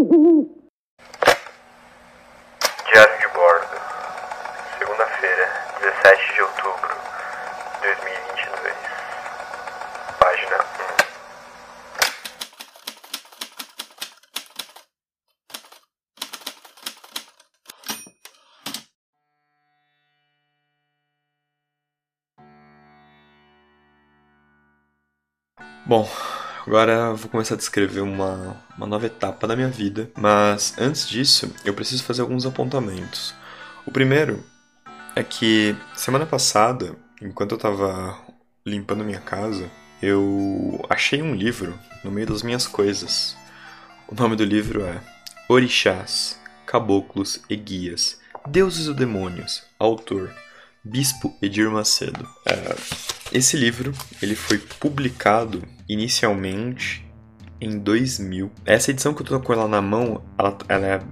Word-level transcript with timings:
Diário 0.00 0.16
de 3.18 3.26
bordo. 3.34 3.76
Segunda-feira, 4.78 5.46
17 5.78 6.32
de 6.32 6.40
outubro 6.40 6.96
de 7.82 7.88
2022. 7.96 8.74
Página 10.18 10.56
1. 25.76 25.84
Bom, 25.84 26.08
agora 26.70 27.12
vou 27.14 27.28
começar 27.28 27.54
a 27.54 27.58
descrever 27.58 28.00
uma, 28.00 28.56
uma 28.76 28.86
nova 28.86 29.06
etapa 29.06 29.44
da 29.44 29.56
minha 29.56 29.68
vida, 29.68 30.08
mas 30.16 30.72
antes 30.78 31.08
disso 31.08 31.52
eu 31.64 31.74
preciso 31.74 32.04
fazer 32.04 32.22
alguns 32.22 32.46
apontamentos. 32.46 33.34
O 33.84 33.90
primeiro 33.90 34.40
é 35.16 35.24
que 35.24 35.74
semana 35.96 36.24
passada, 36.24 36.94
enquanto 37.20 37.52
eu 37.52 37.58
tava 37.58 38.16
limpando 38.64 39.02
minha 39.02 39.18
casa, 39.18 39.68
eu 40.00 40.80
achei 40.88 41.20
um 41.20 41.34
livro 41.34 41.76
no 42.04 42.10
meio 42.12 42.28
das 42.28 42.44
minhas 42.44 42.68
coisas. 42.68 43.36
O 44.06 44.14
nome 44.14 44.36
do 44.36 44.44
livro 44.44 44.84
é 44.84 45.00
Orixás, 45.48 46.38
Caboclos 46.66 47.40
e 47.50 47.56
Guias, 47.56 48.20
Deuses 48.46 48.86
e 48.86 48.94
Demônios, 48.94 49.64
autor 49.76 50.32
Bispo 50.84 51.36
Edir 51.42 51.68
Macedo. 51.68 52.28
É, 52.46 53.09
esse 53.32 53.56
livro 53.56 53.92
ele 54.20 54.34
foi 54.34 54.58
publicado 54.58 55.62
inicialmente 55.88 57.06
em 57.60 57.78
2000. 57.78 58.50
Essa 58.64 58.90
edição 58.90 59.12
que 59.14 59.22
eu 59.22 59.26
tô 59.26 59.40
com 59.40 59.52
ela 59.52 59.68
na 59.68 59.82
mão, 59.82 60.22
ela, 60.38 60.56
ela 60.68 60.86
é 60.86 60.94
a 60.94 61.02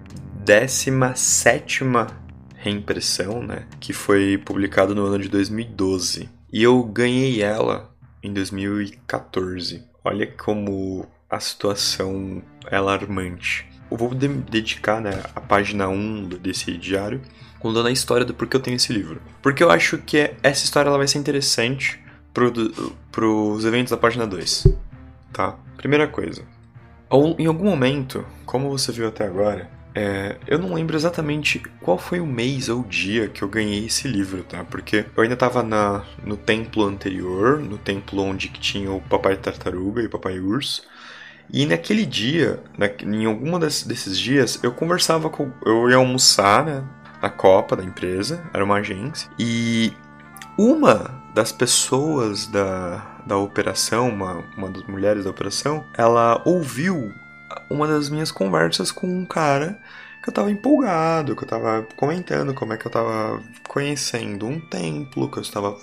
17 0.44 1.84
reimpressão, 2.56 3.42
né? 3.42 3.66
Que 3.78 3.92
foi 3.92 4.38
publicado 4.38 4.94
no 4.94 5.04
ano 5.04 5.18
de 5.18 5.28
2012. 5.28 6.28
E 6.52 6.62
eu 6.62 6.82
ganhei 6.82 7.42
ela 7.42 7.94
em 8.22 8.32
2014. 8.32 9.84
Olha 10.02 10.26
como 10.26 11.06
a 11.28 11.38
situação 11.38 12.42
é 12.70 12.76
alarmante. 12.76 13.66
Eu 13.90 13.96
vou 13.96 14.14
de 14.14 14.28
dedicar 14.28 15.00
né, 15.00 15.22
a 15.34 15.40
página 15.40 15.88
1 15.88 16.28
desse 16.40 16.76
diário 16.76 17.20
contando 17.58 17.88
a 17.88 17.92
história 17.92 18.24
do 18.24 18.34
porquê 18.34 18.56
eu 18.56 18.60
tenho 18.60 18.76
esse 18.76 18.92
livro. 18.92 19.20
Porque 19.42 19.62
eu 19.62 19.70
acho 19.70 19.98
que 19.98 20.34
essa 20.42 20.64
história 20.64 20.88
ela 20.88 20.98
vai 20.98 21.08
ser 21.08 21.18
interessante 21.18 22.00
para 22.32 23.26
os 23.26 23.64
eventos 23.64 23.90
da 23.90 23.96
página 23.96 24.26
2. 24.26 24.66
Tá? 25.32 25.56
Primeira 25.76 26.06
coisa. 26.06 26.42
Em 27.38 27.46
algum 27.46 27.64
momento, 27.64 28.24
como 28.44 28.70
você 28.70 28.92
viu 28.92 29.08
até 29.08 29.24
agora, 29.24 29.70
é, 29.94 30.36
eu 30.46 30.58
não 30.58 30.74
lembro 30.74 30.96
exatamente 30.96 31.58
qual 31.80 31.98
foi 31.98 32.20
o 32.20 32.26
mês 32.26 32.68
ou 32.68 32.82
o 32.82 32.84
dia 32.84 33.28
que 33.28 33.42
eu 33.42 33.48
ganhei 33.48 33.86
esse 33.86 34.06
livro, 34.06 34.44
tá? 34.44 34.62
Porque 34.62 35.06
eu 35.16 35.22
ainda 35.22 35.34
estava 35.34 35.62
na, 35.62 36.04
no 36.24 36.36
templo 36.36 36.84
anterior, 36.84 37.58
no 37.58 37.78
templo 37.78 38.22
onde 38.22 38.48
tinha 38.48 38.92
o 38.92 39.00
Papai 39.00 39.36
Tartaruga 39.36 40.02
e 40.02 40.06
o 40.06 40.10
Papai 40.10 40.38
Urso. 40.38 40.86
E 41.50 41.64
naquele 41.64 42.04
dia, 42.04 42.62
na, 42.76 42.86
em 42.86 43.24
algum 43.24 43.58
desses 43.58 44.18
dias, 44.18 44.60
eu 44.62 44.70
conversava 44.70 45.30
com. 45.30 45.50
Eu 45.64 45.88
ia 45.90 45.96
almoçar, 45.96 46.64
né? 46.64 46.84
Na 47.20 47.30
Copa 47.30 47.74
da 47.74 47.82
empresa, 47.82 48.44
era 48.54 48.64
uma 48.64 48.76
agência. 48.76 49.28
E 49.36 49.92
uma 50.56 51.17
das 51.38 51.52
pessoas 51.52 52.48
da, 52.48 53.22
da 53.24 53.36
operação, 53.36 54.08
uma, 54.08 54.44
uma 54.56 54.68
das 54.70 54.82
mulheres 54.88 55.22
da 55.22 55.30
operação, 55.30 55.84
ela 55.96 56.42
ouviu 56.44 57.14
uma 57.70 57.86
das 57.86 58.10
minhas 58.10 58.32
conversas 58.32 58.90
com 58.90 59.06
um 59.06 59.24
cara 59.24 59.80
que 60.20 60.30
eu 60.30 60.34
tava 60.34 60.50
empolgado, 60.50 61.36
que 61.36 61.44
eu 61.44 61.48
tava 61.48 61.86
comentando 61.94 62.52
como 62.54 62.72
é 62.72 62.76
que 62.76 62.84
eu 62.84 62.90
tava 62.90 63.40
conhecendo 63.68 64.48
um 64.48 64.58
templo, 64.58 65.30
que 65.30 65.38
eu 65.38 65.42
estava 65.42 65.76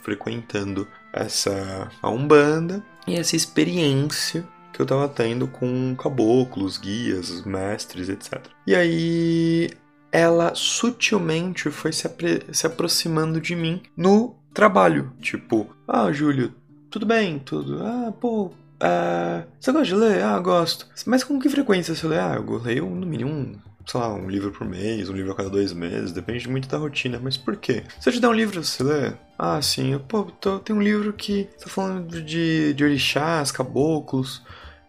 frequentando 0.00 0.88
essa 1.12 1.90
a 2.00 2.08
Umbanda 2.08 2.82
e 3.06 3.14
essa 3.14 3.36
experiência 3.36 4.42
que 4.72 4.80
eu 4.80 4.86
tava 4.86 5.06
tendo 5.06 5.46
com 5.46 5.94
caboclos, 5.96 6.78
guias, 6.78 7.44
mestres, 7.44 8.08
etc. 8.08 8.40
E 8.66 8.74
aí 8.74 9.70
ela 10.10 10.54
sutilmente 10.54 11.70
foi 11.70 11.92
se, 11.92 12.08
se 12.52 12.66
aproximando 12.66 13.38
de 13.38 13.54
mim 13.54 13.82
no 13.94 14.40
trabalho. 14.52 15.12
Tipo, 15.20 15.74
ah, 15.86 16.12
Júlio, 16.12 16.54
tudo 16.90 17.06
bem, 17.06 17.38
tudo. 17.38 17.82
Ah, 17.84 18.12
pô, 18.12 18.46
uh, 18.46 19.46
você 19.58 19.72
gosta 19.72 19.86
de 19.86 19.94
ler? 19.94 20.22
Ah, 20.22 20.38
gosto. 20.38 20.86
Mas 21.06 21.24
com 21.24 21.38
que 21.38 21.48
frequência 21.48 21.94
você 21.94 22.06
lê? 22.06 22.18
Ah, 22.18 22.34
eu 22.36 22.58
leio 22.58 22.86
no 22.86 23.06
mínimo 23.06 23.60
sei 23.86 24.00
lá, 24.00 24.12
um 24.12 24.28
livro 24.28 24.50
por 24.52 24.66
mês, 24.66 25.08
um 25.08 25.14
livro 25.14 25.32
a 25.32 25.34
cada 25.34 25.50
dois 25.50 25.72
meses, 25.72 26.12
depende 26.12 26.48
muito 26.48 26.68
da 26.68 26.78
rotina. 26.78 27.20
Mas 27.22 27.36
por 27.36 27.56
quê? 27.56 27.84
Se 28.00 28.08
eu 28.08 28.12
te 28.12 28.20
der 28.20 28.28
um 28.28 28.32
livro, 28.32 28.62
você 28.62 28.82
lê? 28.82 29.12
Ah, 29.38 29.60
sim, 29.60 29.92
eu, 29.92 30.00
pô, 30.00 30.24
tô, 30.24 30.58
tem 30.58 30.74
um 30.74 30.82
livro 30.82 31.12
que 31.12 31.48
tá 31.58 31.68
falando 31.68 32.22
de, 32.22 32.72
de 32.74 32.84
orixás, 32.84 33.50
caboclos. 33.50 34.42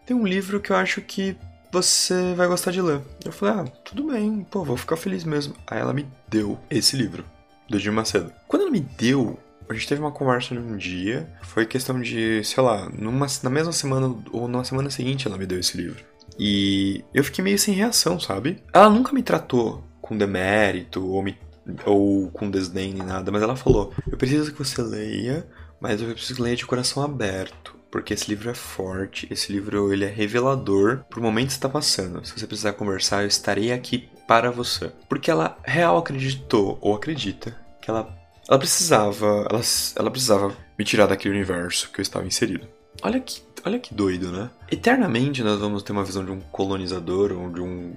Tem 0.06 0.16
um 0.16 0.26
livro 0.26 0.60
que 0.60 0.70
eu 0.70 0.76
acho 0.76 1.00
que 1.00 1.36
você 1.72 2.34
vai 2.34 2.46
gostar 2.46 2.70
de 2.70 2.80
ler. 2.80 3.00
Eu 3.24 3.32
falei, 3.32 3.54
ah, 3.54 3.64
tudo 3.84 4.12
bem, 4.12 4.46
pô, 4.48 4.62
vou 4.62 4.76
ficar 4.76 4.96
feliz 4.96 5.24
mesmo. 5.24 5.54
Aí 5.66 5.80
ela 5.80 5.92
me 5.92 6.06
deu 6.28 6.58
esse 6.70 6.96
livro, 6.96 7.24
do 7.68 7.78
Jim 7.78 7.90
Macedo. 7.90 8.32
Quando 8.46 8.62
ela 8.62 8.70
me 8.70 8.80
deu, 8.80 9.38
a 9.68 9.74
gente 9.74 9.88
teve 9.88 10.00
uma 10.00 10.12
conversa 10.12 10.54
num 10.54 10.76
dia, 10.76 11.28
foi 11.42 11.66
questão 11.66 12.00
de, 12.00 12.42
sei 12.44 12.62
lá, 12.62 12.88
numa, 12.90 13.26
na 13.42 13.50
mesma 13.50 13.72
semana 13.72 14.14
ou 14.32 14.48
na 14.48 14.64
semana 14.64 14.90
seguinte 14.90 15.26
ela 15.26 15.38
me 15.38 15.46
deu 15.46 15.58
esse 15.58 15.76
livro. 15.76 16.04
E 16.38 17.04
eu 17.12 17.22
fiquei 17.22 17.44
meio 17.44 17.58
sem 17.58 17.74
reação, 17.74 18.18
sabe? 18.18 18.62
Ela 18.72 18.90
nunca 18.90 19.12
me 19.12 19.22
tratou 19.22 19.84
com 20.00 20.16
demérito 20.16 21.06
ou, 21.06 21.22
me, 21.22 21.38
ou 21.86 22.30
com 22.30 22.50
desdém 22.50 22.92
nem 22.92 23.06
nada, 23.06 23.30
mas 23.30 23.42
ela 23.42 23.56
falou: 23.56 23.92
Eu 24.10 24.18
preciso 24.18 24.52
que 24.52 24.58
você 24.58 24.82
leia, 24.82 25.46
mas 25.80 26.00
eu 26.00 26.08
preciso 26.08 26.34
que 26.34 26.42
leia 26.42 26.56
de 26.56 26.66
coração 26.66 27.02
aberto 27.02 27.74
porque 27.94 28.12
esse 28.12 28.28
livro 28.28 28.50
é 28.50 28.54
forte, 28.54 29.28
esse 29.30 29.52
livro 29.52 29.92
ele 29.92 30.04
é 30.04 30.08
revelador 30.08 31.04
pro 31.08 31.22
momento 31.22 31.46
que 31.46 31.52
você 31.52 31.58
está 31.58 31.68
passando. 31.68 32.26
Se 32.26 32.36
você 32.36 32.44
precisar 32.44 32.72
conversar, 32.72 33.22
eu 33.22 33.28
estarei 33.28 33.70
aqui 33.70 34.08
para 34.26 34.50
você. 34.50 34.90
Porque 35.08 35.30
ela 35.30 35.56
real 35.62 35.98
acreditou 35.98 36.76
ou 36.80 36.96
acredita 36.96 37.56
que 37.80 37.88
ela 37.88 38.12
ela 38.48 38.58
precisava, 38.58 39.46
ela, 39.50 39.60
ela 39.96 40.10
precisava 40.10 40.56
me 40.78 40.84
tirar 40.84 41.06
daquele 41.06 41.34
universo 41.34 41.90
que 41.90 42.00
eu 42.00 42.02
estava 42.02 42.26
inserido. 42.26 42.66
Olha 43.02 43.20
que, 43.20 43.42
olha 43.64 43.78
que 43.78 43.94
doido, 43.94 44.30
né? 44.30 44.50
Eternamente 44.70 45.42
nós 45.42 45.60
vamos 45.60 45.82
ter 45.82 45.92
uma 45.92 46.04
visão 46.04 46.24
de 46.24 46.30
um 46.30 46.40
colonizador 46.40 47.32
ou 47.32 47.50
de 47.50 47.60
um 47.60 47.94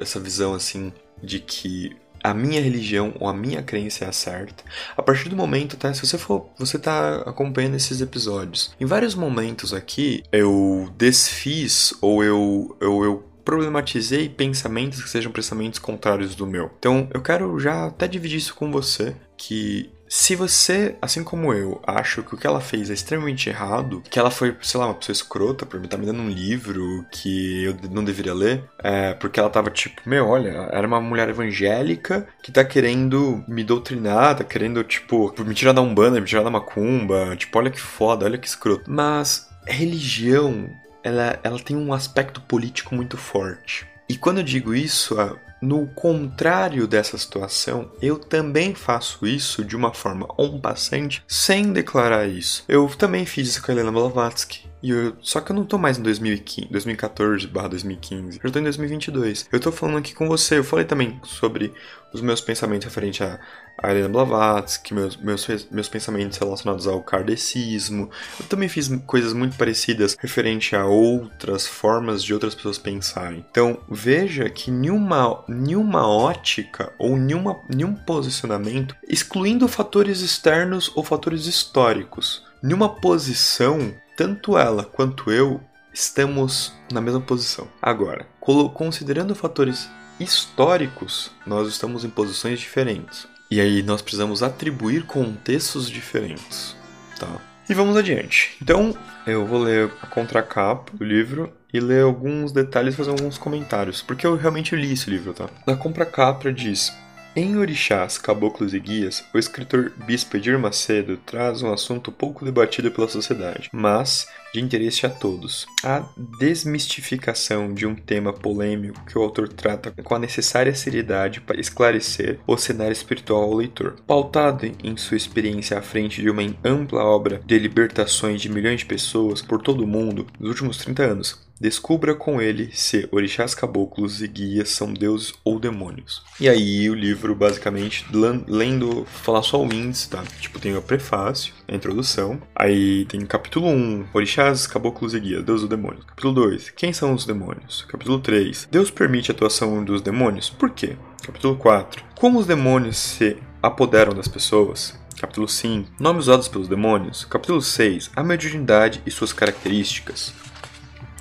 essa 0.00 0.18
visão 0.18 0.54
assim 0.54 0.92
de 1.22 1.38
que 1.38 1.96
a 2.22 2.34
minha 2.34 2.60
religião 2.60 3.14
ou 3.18 3.28
a 3.28 3.34
minha 3.34 3.62
crença 3.62 4.04
é 4.04 4.08
a 4.08 4.12
certa. 4.12 4.62
A 4.96 5.02
partir 5.02 5.28
do 5.28 5.36
momento, 5.36 5.76
tá? 5.76 5.92
Se 5.94 6.06
você 6.06 6.18
for, 6.18 6.48
você 6.58 6.78
tá 6.78 7.22
acompanhando 7.26 7.76
esses 7.76 8.00
episódios. 8.00 8.74
Em 8.78 8.84
vários 8.84 9.14
momentos 9.14 9.72
aqui, 9.72 10.22
eu 10.30 10.90
desfiz 10.96 11.94
ou 12.00 12.22
eu, 12.22 12.76
eu, 12.80 13.04
eu 13.04 13.30
problematizei 13.44 14.28
pensamentos 14.28 15.02
que 15.02 15.08
sejam 15.08 15.32
pensamentos 15.32 15.78
contrários 15.78 16.34
do 16.34 16.46
meu. 16.46 16.70
Então, 16.78 17.08
eu 17.12 17.22
quero 17.22 17.58
já 17.58 17.86
até 17.86 18.06
dividir 18.06 18.36
isso 18.36 18.54
com 18.54 18.70
você, 18.70 19.16
que 19.40 19.90
se 20.06 20.36
você, 20.36 20.96
assim 21.00 21.24
como 21.24 21.54
eu, 21.54 21.80
acha 21.86 22.20
que 22.20 22.34
o 22.34 22.36
que 22.36 22.46
ela 22.46 22.60
fez 22.60 22.90
é 22.90 22.92
extremamente 22.92 23.48
errado, 23.48 24.02
que 24.10 24.18
ela 24.18 24.30
foi, 24.30 24.54
sei 24.60 24.78
lá, 24.78 24.86
uma 24.86 24.94
pessoa 24.94 25.14
escrota 25.14 25.64
por 25.64 25.76
estar 25.76 25.96
tá 25.96 25.98
me 25.98 26.04
dando 26.04 26.20
um 26.20 26.28
livro 26.28 27.06
que 27.10 27.64
eu 27.64 27.76
não 27.90 28.04
deveria 28.04 28.34
ler, 28.34 28.64
é, 28.80 29.14
porque 29.14 29.40
ela 29.40 29.48
tava 29.48 29.70
tipo, 29.70 30.02
meu, 30.04 30.28
olha, 30.28 30.68
era 30.72 30.86
uma 30.86 31.00
mulher 31.00 31.28
evangélica 31.30 32.26
que 32.42 32.52
tá 32.52 32.62
querendo 32.64 33.42
me 33.48 33.64
doutrinar, 33.64 34.36
tá 34.36 34.44
querendo, 34.44 34.84
tipo, 34.84 35.32
me 35.42 35.54
tirar 35.54 35.72
da 35.72 35.80
Umbanda, 35.80 36.20
me 36.20 36.26
tirar 36.26 36.42
da 36.42 36.50
Macumba, 36.50 37.34
tipo, 37.36 37.56
olha 37.56 37.70
que 37.70 37.80
foda, 37.80 38.26
olha 38.26 38.36
que 38.36 38.48
escroto. 38.48 38.90
Mas 38.90 39.48
religião, 39.66 40.68
ela, 41.02 41.38
ela 41.42 41.58
tem 41.58 41.76
um 41.76 41.94
aspecto 41.94 42.42
político 42.42 42.94
muito 42.94 43.16
forte. 43.16 43.86
E 44.08 44.16
quando 44.16 44.38
eu 44.38 44.44
digo 44.44 44.74
isso, 44.74 45.16
no 45.60 45.86
contrário 45.88 46.86
dessa 46.86 47.18
situação, 47.18 47.90
eu 48.00 48.18
também 48.18 48.74
faço 48.74 49.26
isso 49.26 49.64
de 49.64 49.76
uma 49.76 49.92
forma 49.92 50.26
on 50.38 50.58
passante, 50.58 51.22
sem 51.28 51.72
declarar 51.72 52.26
isso. 52.26 52.64
Eu 52.68 52.88
também 52.88 53.26
fiz 53.26 53.48
isso 53.48 53.62
com 53.62 53.70
a 53.70 53.74
Helena 53.74 53.92
Blavatsky. 53.92 54.69
E 54.82 54.90
eu, 54.90 55.16
só 55.20 55.40
que 55.40 55.52
eu 55.52 55.56
não 55.56 55.64
tô 55.64 55.76
mais 55.76 55.98
em 55.98 56.02
2015, 56.02 56.68
2014 56.70 57.46
2015, 57.46 58.40
eu 58.42 58.50
tô 58.50 58.58
em 58.58 58.62
2022. 58.62 59.48
Eu 59.52 59.60
tô 59.60 59.70
falando 59.70 59.98
aqui 59.98 60.14
com 60.14 60.26
você, 60.26 60.58
eu 60.58 60.64
falei 60.64 60.84
também 60.84 61.20
sobre 61.22 61.72
os 62.12 62.20
meus 62.20 62.40
pensamentos 62.40 62.86
referentes 62.86 63.20
a, 63.20 63.38
a 63.78 63.90
Helena 63.90 64.08
Blavatsky, 64.08 64.94
meus, 64.94 65.16
meus, 65.16 65.46
meus 65.70 65.88
pensamentos 65.88 66.38
relacionados 66.38 66.86
ao 66.86 67.02
kardecismo. 67.02 68.10
Eu 68.38 68.46
também 68.46 68.68
fiz 68.68 68.88
coisas 69.06 69.32
muito 69.32 69.56
parecidas 69.56 70.16
referente 70.18 70.74
a 70.74 70.86
outras 70.86 71.66
formas 71.66 72.22
de 72.22 72.32
outras 72.32 72.54
pessoas 72.54 72.78
pensarem. 72.78 73.44
Então, 73.50 73.78
veja 73.88 74.48
que 74.48 74.70
nenhuma, 74.70 75.44
nenhuma 75.46 76.06
ótica 76.06 76.92
ou 76.98 77.16
nenhuma, 77.16 77.60
nenhum 77.68 77.94
posicionamento, 77.94 78.96
excluindo 79.06 79.68
fatores 79.68 80.20
externos 80.20 80.90
ou 80.94 81.04
fatores 81.04 81.46
históricos, 81.46 82.44
nenhuma 82.62 82.88
posição 82.88 83.94
tanto 84.20 84.58
ela 84.58 84.84
quanto 84.84 85.32
eu 85.32 85.62
estamos 85.94 86.74
na 86.92 87.00
mesma 87.00 87.22
posição. 87.22 87.66
Agora, 87.80 88.26
considerando 88.74 89.34
fatores 89.34 89.88
históricos, 90.20 91.30
nós 91.46 91.66
estamos 91.68 92.04
em 92.04 92.10
posições 92.10 92.60
diferentes. 92.60 93.26
E 93.50 93.58
aí 93.62 93.82
nós 93.82 94.02
precisamos 94.02 94.42
atribuir 94.42 95.06
contextos 95.06 95.88
diferentes, 95.88 96.76
tá? 97.18 97.34
E 97.66 97.72
vamos 97.72 97.96
adiante. 97.96 98.58
Então, 98.60 98.94
eu 99.26 99.46
vou 99.46 99.62
ler 99.62 99.90
a 100.02 100.06
contracapa 100.06 100.94
do 100.94 101.02
livro 101.02 101.50
e 101.72 101.80
ler 101.80 102.02
alguns 102.02 102.52
detalhes 102.52 102.94
fazer 102.94 103.12
alguns 103.12 103.38
comentários, 103.38 104.02
porque 104.02 104.26
eu 104.26 104.36
realmente 104.36 104.76
li 104.76 104.92
esse 104.92 105.08
livro, 105.08 105.32
tá? 105.32 105.48
Na 105.66 105.76
contracapa 105.76 106.52
diz: 106.52 106.92
em 107.36 107.56
Orixás, 107.56 108.18
Caboclos 108.18 108.74
e 108.74 108.80
Guias, 108.80 109.24
o 109.32 109.38
escritor 109.38 109.92
Bispo 110.04 110.36
Edir 110.36 110.58
Macedo 110.58 111.16
traz 111.18 111.62
um 111.62 111.72
assunto 111.72 112.10
pouco 112.10 112.44
debatido 112.44 112.90
pela 112.90 113.08
sociedade, 113.08 113.70
mas 113.72 114.26
de 114.52 114.60
interesse 114.60 115.06
a 115.06 115.08
todos. 115.08 115.66
A 115.84 116.04
desmistificação 116.38 117.72
de 117.72 117.86
um 117.86 117.94
tema 117.94 118.32
polêmico 118.32 119.04
que 119.06 119.16
o 119.16 119.22
autor 119.22 119.48
trata 119.48 119.92
com 120.02 120.14
a 120.14 120.18
necessária 120.18 120.74
seriedade 120.74 121.40
para 121.40 121.60
esclarecer 121.60 122.40
o 122.46 122.56
cenário 122.56 122.92
espiritual 122.92 123.44
ao 123.44 123.54
leitor. 123.54 123.96
Pautado 124.06 124.70
em 124.82 124.96
sua 124.96 125.16
experiência 125.16 125.78
à 125.78 125.82
frente 125.82 126.20
de 126.20 126.28
uma 126.28 126.42
ampla 126.64 127.04
obra 127.04 127.40
de 127.46 127.58
libertações 127.58 128.40
de 128.40 128.48
milhões 128.48 128.80
de 128.80 128.86
pessoas 128.86 129.40
por 129.40 129.62
todo 129.62 129.84
o 129.84 129.86
mundo 129.86 130.26
nos 130.38 130.50
últimos 130.50 130.78
30 130.78 131.02
anos, 131.02 131.49
Descubra 131.60 132.14
com 132.14 132.40
ele 132.40 132.70
se 132.72 133.06
orixás 133.12 133.54
caboclos 133.54 134.22
e 134.22 134.28
guias 134.28 134.70
são 134.70 134.94
deuses 134.94 135.34
ou 135.44 135.60
demônios. 135.60 136.22
E 136.40 136.48
aí 136.48 136.88
o 136.88 136.94
livro, 136.94 137.34
basicamente, 137.34 138.06
lendo, 138.48 139.04
falar 139.04 139.42
só 139.42 139.62
o 139.62 139.70
índice, 139.70 140.08
tá? 140.08 140.24
Tipo, 140.40 140.58
tem 140.58 140.74
o 140.74 140.80
prefácio, 140.80 141.52
a 141.68 141.74
introdução. 141.74 142.40
Aí 142.56 143.04
tem 143.04 143.26
capítulo 143.26 143.68
1, 143.68 144.06
orixás, 144.14 144.66
caboclos 144.66 145.12
e 145.12 145.20
guias, 145.20 145.44
deuses 145.44 145.64
ou 145.64 145.68
demônios. 145.68 146.06
Capítulo 146.06 146.32
2, 146.32 146.70
quem 146.70 146.94
são 146.94 147.12
os 147.12 147.26
demônios? 147.26 147.84
Capítulo 147.86 148.20
3, 148.20 148.66
Deus 148.70 148.90
permite 148.90 149.30
a 149.30 149.34
atuação 149.34 149.84
dos 149.84 150.00
demônios? 150.00 150.48
Por 150.48 150.70
quê? 150.70 150.96
Capítulo 151.22 151.56
4, 151.56 152.02
como 152.18 152.38
os 152.38 152.46
demônios 152.46 152.96
se 152.96 153.36
apoderam 153.62 154.14
das 154.14 154.28
pessoas? 154.28 154.98
Capítulo 155.20 155.46
5. 155.46 155.90
Nomes 156.00 156.22
usados 156.22 156.48
pelos 156.48 156.66
demônios. 156.66 157.26
Capítulo 157.26 157.60
6. 157.60 158.12
A 158.16 158.24
mediunidade 158.24 159.02
e 159.04 159.10
suas 159.10 159.34
características 159.34 160.32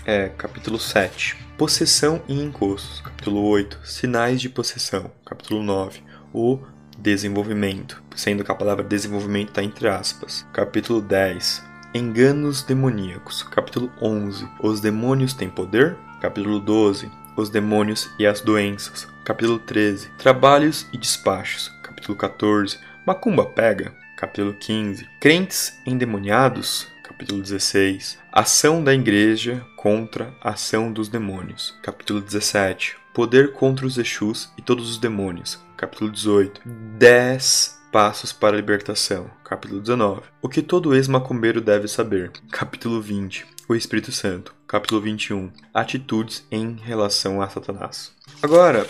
é 0.06 0.30
capítulo 0.30 0.80
7, 0.80 1.38
Possessão 1.58 2.22
e 2.28 2.42
Encostos, 2.42 3.02
capítulo 3.02 3.44
8, 3.44 3.80
Sinais 3.84 4.40
de 4.42 4.50
Possessão, 4.50 5.12
capítulo 5.26 5.62
9, 5.62 6.02
O 6.34 6.60
Desenvolvimento, 6.98 8.02
sendo 8.16 8.44
que 8.44 8.52
a 8.52 8.56
palavra 8.56 8.84
desenvolvimento 8.84 9.50
está 9.50 9.64
entre 9.64 9.88
aspas, 9.88 10.46
capítulo 10.54 11.02
10, 11.02 11.64
Enganos 11.94 12.64
demoníacos, 12.64 13.44
capítulo 13.44 13.92
11, 14.02 14.48
Os 14.62 14.80
demônios 14.80 15.34
têm 15.34 15.50
poder, 15.50 15.98
capítulo 16.22 16.60
12, 16.60 17.10
Os 17.36 17.50
demônios 17.50 18.10
e 18.20 18.26
as 18.26 18.42
doenças, 18.42 19.08
capítulo 19.26 19.60
13, 19.60 20.10
Trabalhos 20.18 20.88
e 20.94 20.98
despachos, 20.98 21.70
capítulo 21.84 22.18
14, 22.18 22.78
Macumba 23.06 23.46
pega, 23.46 23.94
capítulo 24.16 24.54
15, 24.54 25.08
Crentes 25.20 25.80
endemoniados, 25.86 26.88
capítulo 27.20 27.42
16. 27.42 28.18
Ação 28.32 28.82
da 28.82 28.94
Igreja 28.94 29.62
contra 29.76 30.34
a 30.40 30.52
ação 30.52 30.90
dos 30.90 31.10
demônios, 31.10 31.78
capítulo 31.84 32.22
17. 32.22 32.96
Poder 33.14 33.52
contra 33.52 33.86
os 33.86 33.98
Exus 33.98 34.50
e 34.58 34.62
todos 34.62 34.90
os 34.90 34.98
demônios, 34.98 35.60
capítulo 35.76 36.10
18. 36.10 36.62
10 36.66 37.78
passos 37.92 38.32
para 38.32 38.56
a 38.56 38.58
libertação, 38.58 39.30
capítulo 39.44 39.82
19. 39.82 40.22
O 40.42 40.48
que 40.48 40.62
todo 40.62 40.96
ex-macumbeiro 40.96 41.60
deve 41.60 41.90
saber, 41.90 42.32
capítulo 42.50 43.02
20. 43.02 43.46
O 43.68 43.76
Espírito 43.76 44.14
Santo, 44.14 44.56
capítulo 44.66 45.02
21. 45.02 45.52
Atitudes 45.74 46.48
em 46.50 46.78
relação 46.78 47.42
a 47.42 47.50
Satanás. 47.50 48.14
Agora, 48.42 48.88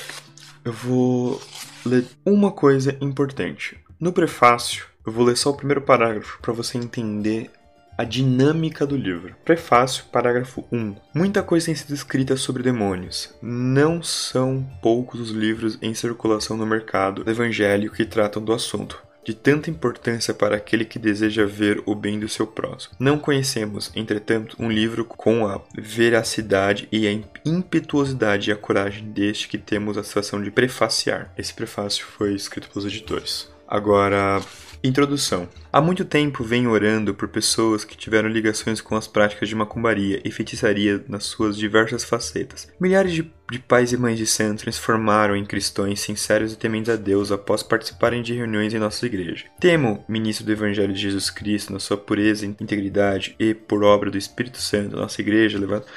eu 0.64 0.72
vou 0.72 1.42
ler 1.84 2.06
uma 2.24 2.52
coisa 2.52 2.96
importante. 3.02 3.80
No 4.00 4.14
prefácio, 4.14 4.86
eu 5.04 5.12
vou 5.12 5.26
ler 5.26 5.36
só 5.36 5.50
o 5.50 5.58
primeiro 5.58 5.82
parágrafo 5.82 6.38
para 6.40 6.54
você 6.54 6.78
entender 6.78 7.50
a 8.00 8.06
dinâmica 8.06 8.88
do 8.88 8.96
livro. 8.96 9.36
Prefácio, 9.44 10.06
parágrafo 10.06 10.64
1. 10.72 10.96
Muita 11.14 11.44
coisa 11.44 11.66
tem 11.66 11.76
sido 11.76 11.94
escrita 11.94 12.38
sobre 12.38 12.64
demônios. 12.64 13.36
Não 13.42 14.02
são 14.02 14.66
poucos 14.82 15.20
os 15.20 15.32
livros 15.32 15.78
em 15.82 15.94
circulação 15.94 16.56
no 16.56 16.66
mercado 16.66 17.30
evangélico 17.30 17.98
que 17.98 18.06
tratam 18.06 18.42
do 18.42 18.54
assunto 18.54 19.04
de 19.26 19.34
tanta 19.34 19.70
importância 19.70 20.34
para 20.34 20.56
aquele 20.56 20.86
que 20.86 20.98
deseja 20.98 21.46
ver 21.46 21.84
o 21.86 21.94
bem 21.94 22.18
do 22.18 22.30
seu 22.30 22.48
próximo. 22.48 22.96
Não 22.98 23.20
conhecemos, 23.20 23.92
entretanto, 23.94 24.56
um 24.58 24.72
livro 24.72 25.04
com 25.04 25.46
a 25.46 25.62
veracidade 25.78 26.88
e 26.90 27.06
a 27.06 27.12
impetuosidade 27.46 28.50
e 28.50 28.54
a 28.54 28.56
coragem 28.56 29.12
deste 29.12 29.50
que 29.50 29.58
temos 29.58 29.98
a 29.98 30.04
satisfação 30.04 30.42
de 30.42 30.50
prefaciar. 30.50 31.34
Esse 31.38 31.54
prefácio 31.54 32.06
foi 32.06 32.34
escrito 32.34 32.70
pelos 32.70 32.88
editores. 32.88 33.50
Agora, 33.68 34.42
Introdução. 34.82 35.50
Há 35.74 35.82
muito 35.82 36.06
tempo 36.06 36.42
venho 36.42 36.72
orando 36.72 37.14
por 37.14 37.28
pessoas 37.28 37.84
que 37.84 37.98
tiveram 37.98 38.30
ligações 38.30 38.80
com 38.80 38.96
as 38.96 39.08
práticas 39.08 39.50
de 39.50 39.56
macumbaria 39.56 40.22
e 40.24 40.32
feitiçaria 40.32 41.04
nas 41.06 41.26
suas 41.26 41.58
diversas 41.58 42.06
facetas. 42.06 42.72
Milhares 42.80 43.12
de, 43.12 43.30
de 43.52 43.60
pais 43.60 43.92
e 43.92 43.98
mães 43.98 44.18
de 44.18 44.26
santos 44.26 44.64
transformaram 44.64 45.36
em 45.36 45.44
cristãos 45.44 46.00
sinceros 46.00 46.54
e 46.54 46.58
tementes 46.58 46.90
a 46.90 46.96
Deus 46.96 47.30
após 47.30 47.62
participarem 47.62 48.22
de 48.22 48.34
reuniões 48.34 48.74
em 48.74 48.80
nossa 48.80 49.06
igreja. 49.06 49.48
Temo, 49.60 50.06
ministro 50.08 50.46
do 50.46 50.52
Evangelho 50.54 50.94
de 50.94 51.02
Jesus 51.02 51.30
Cristo, 51.30 51.74
na 51.74 51.80
sua 51.80 51.98
pureza 51.98 52.46
e 52.46 52.50
integridade 52.50 53.36
e 53.38 53.54
por 53.54 53.84
obra 53.84 54.10
do 54.10 54.18
Espírito 54.18 54.60
Santo, 54.60 54.96
nossa 54.96 55.20
igreja 55.20 55.60
levanta. 55.60 55.88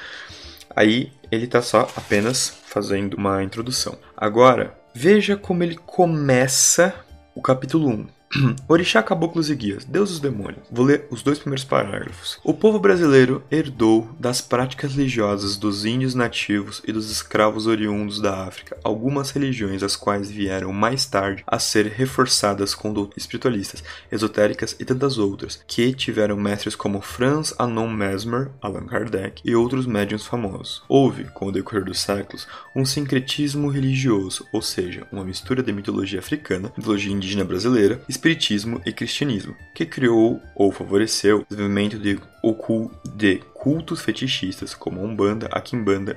Aí 0.75 1.09
ele 1.31 1.45
está 1.45 1.61
só 1.61 1.89
apenas 1.95 2.49
fazendo 2.65 3.13
uma 3.13 3.41
introdução. 3.43 3.97
Agora, 4.17 4.77
veja 4.93 5.37
como 5.37 5.63
ele 5.63 5.77
começa 5.77 6.93
o 7.33 7.41
capítulo 7.41 7.87
1. 7.87 8.07
Orixá, 8.67 9.03
caboclos 9.03 9.49
e 9.49 9.55
guias, 9.55 9.85
Deus 9.85 10.09
dos 10.09 10.19
demônios. 10.19 10.65
Vou 10.71 10.85
ler 10.85 11.07
os 11.09 11.21
dois 11.21 11.39
primeiros 11.39 11.63
parágrafos. 11.63 12.39
O 12.43 12.53
povo 12.53 12.79
brasileiro 12.79 13.43
herdou 13.51 14.09
das 14.19 14.41
práticas 14.41 14.95
religiosas 14.95 15.57
dos 15.57 15.85
índios 15.85 16.15
nativos 16.15 16.81
e 16.87 16.91
dos 16.91 17.11
escravos 17.11 17.67
oriundos 17.67 18.19
da 18.19 18.45
África 18.45 18.77
algumas 18.83 19.31
religiões 19.31 19.83
as 19.83 19.95
quais 19.95 20.29
vieram 20.29 20.71
mais 20.71 21.05
tarde 21.05 21.43
a 21.45 21.59
ser 21.59 21.87
reforçadas 21.87 22.73
com 22.73 22.93
doutrinas 22.93 23.23
espiritualistas, 23.23 23.83
esotéricas 24.11 24.75
e 24.79 24.85
tantas 24.85 25.17
outras, 25.17 25.63
que 25.67 25.93
tiveram 25.93 26.37
mestres 26.37 26.75
como 26.75 27.01
Franz 27.01 27.53
Anon 27.57 27.89
Mesmer, 27.89 28.49
Allan 28.61 28.85
Kardec 28.85 29.41
e 29.45 29.55
outros 29.55 29.85
médiuns 29.85 30.25
famosos. 30.25 30.83
Houve, 30.87 31.25
com 31.25 31.47
o 31.47 31.51
decorrer 31.51 31.85
dos 31.85 32.01
séculos, 32.01 32.47
um 32.75 32.85
sincretismo 32.85 33.69
religioso, 33.69 34.47
ou 34.51 34.61
seja, 34.61 35.07
uma 35.11 35.23
mistura 35.23 35.61
de 35.61 35.71
mitologia 35.71 36.19
africana, 36.19 36.71
mitologia 36.75 37.11
indígena 37.11 37.43
brasileira, 37.43 38.01
espiritismo 38.23 38.81
e 38.85 38.93
cristianismo, 38.93 39.53
que 39.75 39.85
criou 39.85 40.41
ou 40.55 40.71
favoreceu 40.71 41.39
o 41.39 41.45
desenvolvimento 41.49 41.99
de, 41.99 42.17
de 43.15 43.43
cultos 43.53 43.99
fetichistas 43.99 44.73
como 44.73 45.01
a 45.01 45.03
Umbanda, 45.03 45.49
a 45.51 45.61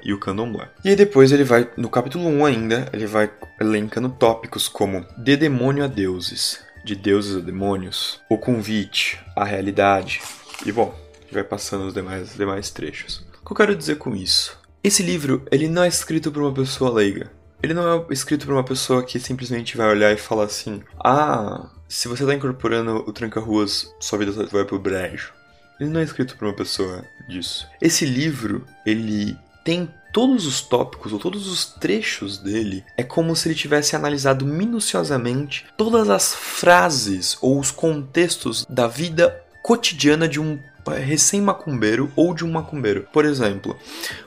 e 0.04 0.12
o 0.12 0.20
Candomblé. 0.20 0.70
E 0.84 0.90
aí 0.90 0.96
depois 0.96 1.32
ele 1.32 1.42
vai, 1.42 1.68
no 1.76 1.88
capítulo 1.88 2.28
1 2.28 2.46
ainda, 2.46 2.88
ele 2.92 3.06
vai 3.06 3.28
elencando 3.60 4.08
tópicos 4.08 4.68
como 4.68 5.04
de 5.18 5.36
demônio 5.36 5.82
a 5.82 5.88
deuses, 5.88 6.60
de 6.84 6.94
deuses 6.94 7.38
a 7.38 7.40
demônios, 7.40 8.20
o 8.30 8.38
convite, 8.38 9.18
a 9.34 9.44
realidade, 9.44 10.22
e 10.64 10.70
bom, 10.70 10.94
vai 11.32 11.42
passando 11.42 11.86
os 11.86 11.94
demais, 11.94 12.36
demais 12.36 12.70
trechos. 12.70 13.26
O 13.42 13.46
que 13.46 13.52
eu 13.52 13.56
quero 13.56 13.74
dizer 13.74 13.96
com 13.96 14.14
isso? 14.14 14.56
Esse 14.84 15.02
livro, 15.02 15.44
ele 15.50 15.66
não 15.66 15.82
é 15.82 15.88
escrito 15.88 16.30
por 16.30 16.42
uma 16.42 16.52
pessoa 16.54 16.92
leiga. 16.92 17.32
Ele 17.60 17.74
não 17.74 18.06
é 18.08 18.12
escrito 18.12 18.46
por 18.46 18.52
uma 18.52 18.62
pessoa 18.62 19.02
que 19.02 19.18
simplesmente 19.18 19.76
vai 19.76 19.88
olhar 19.88 20.12
e 20.12 20.18
falar 20.18 20.44
assim: 20.44 20.82
Ah, 21.02 21.70
se 21.88 22.08
você 22.08 22.22
está 22.22 22.34
incorporando 22.34 23.04
o 23.06 23.12
tranca-ruas, 23.12 23.94
sua 24.00 24.18
vida 24.18 24.32
vai 24.32 24.64
pro 24.64 24.78
brejo. 24.78 25.32
Ele 25.78 25.90
não 25.90 26.00
é 26.00 26.04
escrito 26.04 26.36
por 26.36 26.46
uma 26.46 26.54
pessoa 26.54 27.04
disso. 27.28 27.66
Esse 27.80 28.06
livro, 28.06 28.66
ele 28.84 29.36
tem 29.64 29.90
todos 30.12 30.46
os 30.46 30.62
tópicos 30.62 31.12
ou 31.12 31.18
todos 31.18 31.46
os 31.46 31.66
trechos 31.66 32.38
dele 32.38 32.82
é 32.96 33.02
como 33.02 33.36
se 33.36 33.48
ele 33.48 33.54
tivesse 33.54 33.94
analisado 33.94 34.46
minuciosamente 34.46 35.66
todas 35.76 36.08
as 36.08 36.34
frases 36.34 37.36
ou 37.42 37.60
os 37.60 37.70
contextos 37.70 38.64
da 38.66 38.86
vida 38.86 39.44
cotidiana 39.62 40.26
de 40.26 40.40
um 40.40 40.58
recém-macumbeiro 40.86 42.10
ou 42.16 42.32
de 42.32 42.44
um 42.44 42.50
macumbeiro. 42.50 43.06
Por 43.12 43.24
exemplo, 43.24 43.76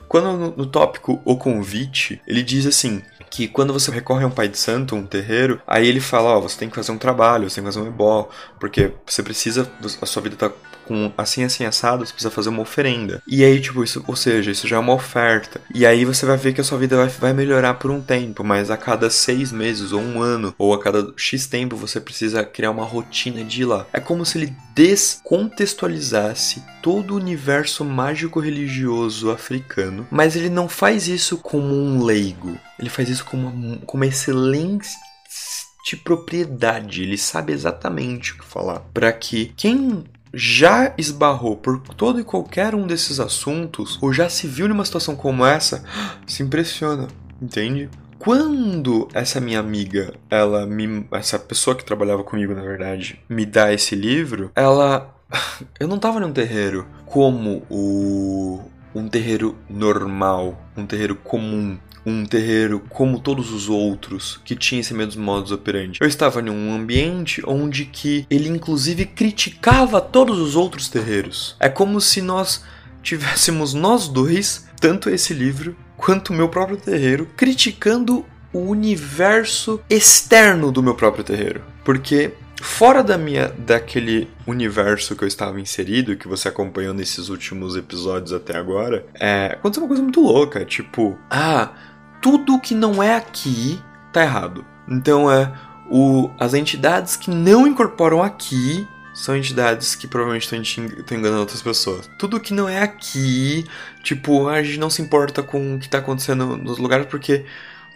quando 0.06 0.36
no, 0.36 0.56
no 0.58 0.66
tópico 0.66 1.20
o 1.24 1.36
convite, 1.36 2.20
ele 2.26 2.42
diz 2.42 2.66
assim: 2.66 3.02
que 3.30 3.46
quando 3.46 3.72
você 3.72 3.90
recorre 3.92 4.24
a 4.24 4.26
um 4.26 4.30
pai 4.30 4.48
de 4.48 4.58
santo, 4.58 4.96
um 4.96 5.06
terreiro, 5.06 5.62
aí 5.64 5.86
ele 5.86 6.00
fala, 6.00 6.30
ó, 6.30 6.38
oh, 6.38 6.42
você 6.42 6.58
tem 6.58 6.68
que 6.68 6.74
fazer 6.74 6.90
um 6.90 6.98
trabalho, 6.98 7.48
você 7.48 7.56
tem 7.56 7.64
que 7.64 7.72
fazer 7.72 7.80
um 7.80 7.88
ebó, 7.88 8.28
porque 8.58 8.92
você 9.06 9.22
precisa, 9.22 9.70
a 10.02 10.06
sua 10.06 10.20
vida 10.20 10.34
tá 10.36 10.50
com 10.90 11.12
assim, 11.16 11.44
assim, 11.44 11.64
assado, 11.64 12.04
você 12.04 12.12
precisa 12.12 12.32
fazer 12.32 12.48
uma 12.48 12.62
oferenda. 12.62 13.22
E 13.24 13.44
aí, 13.44 13.60
tipo, 13.60 13.84
isso, 13.84 14.02
ou 14.08 14.16
seja, 14.16 14.50
isso 14.50 14.66
já 14.66 14.74
é 14.74 14.78
uma 14.80 14.92
oferta. 14.92 15.60
E 15.72 15.86
aí 15.86 16.04
você 16.04 16.26
vai 16.26 16.36
ver 16.36 16.52
que 16.52 16.60
a 16.60 16.64
sua 16.64 16.78
vida 16.78 16.96
vai, 16.96 17.06
vai 17.06 17.32
melhorar 17.32 17.74
por 17.74 17.92
um 17.92 18.00
tempo, 18.00 18.42
mas 18.42 18.72
a 18.72 18.76
cada 18.76 19.08
seis 19.08 19.52
meses, 19.52 19.92
ou 19.92 20.00
um 20.00 20.20
ano, 20.20 20.52
ou 20.58 20.74
a 20.74 20.82
cada 20.82 21.12
X 21.16 21.46
tempo, 21.46 21.76
você 21.76 22.00
precisa 22.00 22.42
criar 22.42 22.72
uma 22.72 22.84
rotina 22.84 23.44
de 23.44 23.62
ir 23.62 23.66
lá. 23.66 23.86
É 23.92 24.00
como 24.00 24.26
se 24.26 24.36
ele 24.38 24.52
descontextualizasse 24.74 26.60
todo 26.82 27.12
o 27.12 27.16
universo 27.18 27.84
mágico-religioso 27.84 29.30
africano, 29.30 30.08
mas 30.10 30.34
ele 30.34 30.50
não 30.50 30.68
faz 30.68 31.06
isso 31.06 31.36
como 31.38 31.72
um 31.72 32.02
leigo, 32.02 32.58
ele 32.80 32.90
faz 32.90 33.08
isso 33.08 33.24
como 33.24 33.46
uma, 33.46 33.76
como 33.86 34.02
uma 34.02 34.06
excelente 34.08 34.88
de 35.84 35.96
propriedade, 35.96 37.02
ele 37.02 37.16
sabe 37.16 37.52
exatamente 37.52 38.32
o 38.32 38.38
que 38.38 38.44
falar. 38.44 38.80
Para 38.92 39.12
que 39.12 39.52
quem 39.56 40.04
já 40.32 40.92
esbarrou 40.96 41.56
por 41.56 41.80
todo 41.80 42.20
e 42.20 42.24
qualquer 42.24 42.74
um 42.74 42.86
desses 42.86 43.18
assuntos, 43.20 43.98
ou 44.00 44.12
já 44.12 44.28
se 44.28 44.46
viu 44.46 44.68
numa 44.68 44.84
situação 44.84 45.16
como 45.16 45.44
essa, 45.44 45.84
se 46.26 46.42
impressiona, 46.42 47.08
entende? 47.40 47.88
Quando 48.18 49.08
essa 49.14 49.40
minha 49.40 49.58
amiga, 49.58 50.12
ela 50.28 50.66
me. 50.66 51.06
Essa 51.10 51.38
pessoa 51.38 51.74
que 51.74 51.82
trabalhava 51.82 52.22
comigo, 52.22 52.54
na 52.54 52.60
verdade, 52.60 53.18
me 53.26 53.46
dá 53.46 53.72
esse 53.72 53.94
livro, 53.94 54.50
ela. 54.54 55.14
Eu 55.80 55.88
não 55.88 55.98
tava 55.98 56.20
num 56.20 56.32
terreiro 56.32 56.86
como 57.06 57.62
o. 57.70 58.60
Um 58.94 59.08
terreiro 59.08 59.56
normal, 59.70 60.60
um 60.76 60.84
terreiro 60.84 61.14
comum, 61.14 61.78
um 62.04 62.24
terreiro 62.24 62.82
como 62.88 63.20
todos 63.20 63.52
os 63.52 63.68
outros 63.68 64.40
que 64.44 64.56
tinha 64.56 64.80
esse 64.80 64.94
mesmo 64.94 65.22
modus 65.22 65.52
operandi. 65.52 65.98
Eu 66.00 66.08
estava 66.08 66.40
em 66.40 66.50
um 66.50 66.74
ambiente 66.74 67.42
onde 67.46 67.84
que 67.84 68.26
ele 68.30 68.48
inclusive 68.48 69.06
criticava 69.06 70.00
todos 70.00 70.38
os 70.38 70.56
outros 70.56 70.88
terreiros. 70.88 71.56
É 71.60 71.68
como 71.68 72.00
se 72.00 72.20
nós 72.22 72.64
tivéssemos 73.02 73.74
nós 73.74 74.08
dois, 74.08 74.66
tanto 74.80 75.10
esse 75.10 75.32
livro 75.32 75.76
quanto 75.96 76.30
o 76.30 76.36
meu 76.36 76.48
próprio 76.48 76.76
terreiro, 76.76 77.28
criticando 77.36 78.24
o 78.52 78.60
universo 78.60 79.80
externo 79.88 80.72
do 80.72 80.82
meu 80.82 80.94
próprio 80.94 81.22
terreiro. 81.22 81.62
Porque 81.84 82.32
fora 82.60 83.02
da 83.02 83.16
minha 83.16 83.48
daquele 83.48 84.28
universo 84.46 85.16
que 85.16 85.24
eu 85.24 85.28
estava 85.28 85.60
inserido, 85.60 86.16
que 86.16 86.28
você 86.28 86.48
acompanhou 86.48 86.92
nesses 86.92 87.28
últimos 87.28 87.76
episódios 87.76 88.32
até 88.32 88.56
agora, 88.56 89.04
é, 89.18 89.52
aconteceu 89.54 89.82
uma 89.82 89.88
coisa 89.88 90.02
muito 90.02 90.20
louca, 90.20 90.64
tipo, 90.64 91.18
ah, 91.30 91.72
tudo 92.20 92.60
que 92.60 92.74
não 92.74 93.02
é 93.02 93.14
aqui 93.14 93.82
tá 94.12 94.22
errado. 94.22 94.64
Então 94.88 95.30
é 95.30 95.52
o, 95.90 96.30
as 96.38 96.54
entidades 96.54 97.16
que 97.16 97.30
não 97.30 97.66
incorporam 97.66 98.22
aqui 98.22 98.86
são 99.12 99.36
entidades 99.36 99.94
que 99.94 100.06
provavelmente 100.06 100.44
estão 100.44 101.18
enganando 101.18 101.40
outras 101.40 101.60
pessoas. 101.60 102.08
Tudo 102.18 102.40
que 102.40 102.54
não 102.54 102.68
é 102.68 102.80
aqui, 102.80 103.66
tipo, 104.02 104.48
a 104.48 104.62
gente 104.62 104.78
não 104.78 104.88
se 104.88 105.02
importa 105.02 105.42
com 105.42 105.74
o 105.74 105.78
que 105.78 105.86
está 105.86 105.98
acontecendo 105.98 106.56
nos 106.56 106.78
lugares 106.78 107.06
porque 107.06 107.44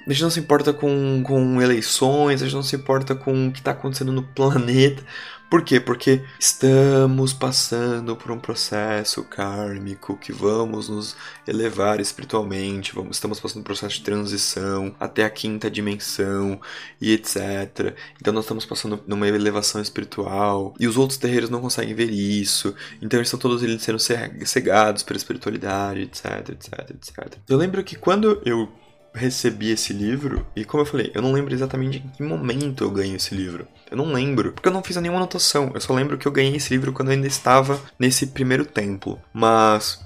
a 0.07 0.13
gente 0.13 0.23
não 0.23 0.31
se 0.31 0.41
importa 0.41 0.73
com, 0.73 1.23
com 1.23 1.63
eleições, 1.63 2.43
a 2.43 2.45
gente 2.45 2.55
não 2.55 2.63
se 2.63 2.77
importa 2.77 3.15
com 3.15 3.49
o 3.49 3.53
que 3.53 3.61
está 3.61 3.71
acontecendo 3.71 4.13
no 4.13 4.23
planeta. 4.23 5.03
Por 5.51 5.63
quê? 5.63 5.79
Porque 5.79 6.25
estamos 6.39 7.33
passando 7.33 8.17
por 8.17 8.33
um 8.33 8.39
processo 8.39 9.23
kármico 9.23 10.17
que 10.17 10.33
vamos 10.33 10.89
nos 10.89 11.17
elevar 11.47 12.01
espiritualmente, 12.01 12.95
vamos, 12.95 13.17
estamos 13.17 13.39
passando 13.39 13.63
por 13.63 13.73
um 13.73 13.75
processo 13.75 13.97
de 13.97 14.03
transição 14.03 14.95
até 14.99 15.25
a 15.25 15.31
quinta 15.31 15.71
dimensão 15.71 16.61
e 17.01 17.13
etc. 17.13 17.95
Então 18.21 18.33
nós 18.33 18.45
estamos 18.45 18.67
passando 18.67 19.03
numa 19.07 19.29
elevação 19.29 19.81
espiritual 19.81 20.75
e 20.81 20.89
os 20.89 20.97
outros 20.97 21.19
terreiros 21.19 21.51
não 21.51 21.61
conseguem 21.61 21.95
ver 21.95 22.11
isso. 22.11 22.75
Então 23.01 23.19
eles 23.19 23.29
estão 23.29 23.39
todos 23.39 23.63
eles 23.63 23.83
sendo 23.83 23.99
cegados 23.99 25.03
pela 25.03 25.17
espiritualidade, 25.17 26.03
etc, 26.03 26.49
etc, 26.49 26.91
etc. 26.91 27.39
Eu 27.49 27.57
lembro 27.57 27.85
que 27.85 27.97
quando 27.97 28.43
eu 28.45 28.73
recebi 29.15 29.71
esse 29.71 29.93
livro, 29.93 30.45
e 30.57 30.65
como 30.65 30.83
eu 30.83 30.87
falei, 30.87 31.11
eu 31.15 31.23
não 31.23 31.33
lembro 31.33 31.55
exatamente 31.55 31.99
em 31.99 32.09
que 32.09 32.23
momento 32.23 32.83
eu 32.83 32.91
ganhei 32.91 33.15
esse 33.15 33.35
livro. 33.35 33.67
Eu 33.91 33.97
não 33.97 34.13
lembro, 34.13 34.53
porque 34.53 34.69
eu 34.69 34.73
não 34.73 34.83
fiz 34.83 34.97
nenhuma 34.97 35.21
anotação. 35.21 35.71
Eu 35.73 35.81
só 35.81 35.95
lembro 35.95 36.19
que 36.19 36.27
eu 36.27 36.33
ganhei 36.33 36.57
esse 36.57 36.75
livro 36.75 36.93
quando 36.93 37.09
eu 37.09 37.15
ainda 37.15 37.27
estava 37.27 37.81
nesse 37.99 38.27
primeiro 38.27 38.67
templo. 38.67 39.21
Mas 39.33 40.01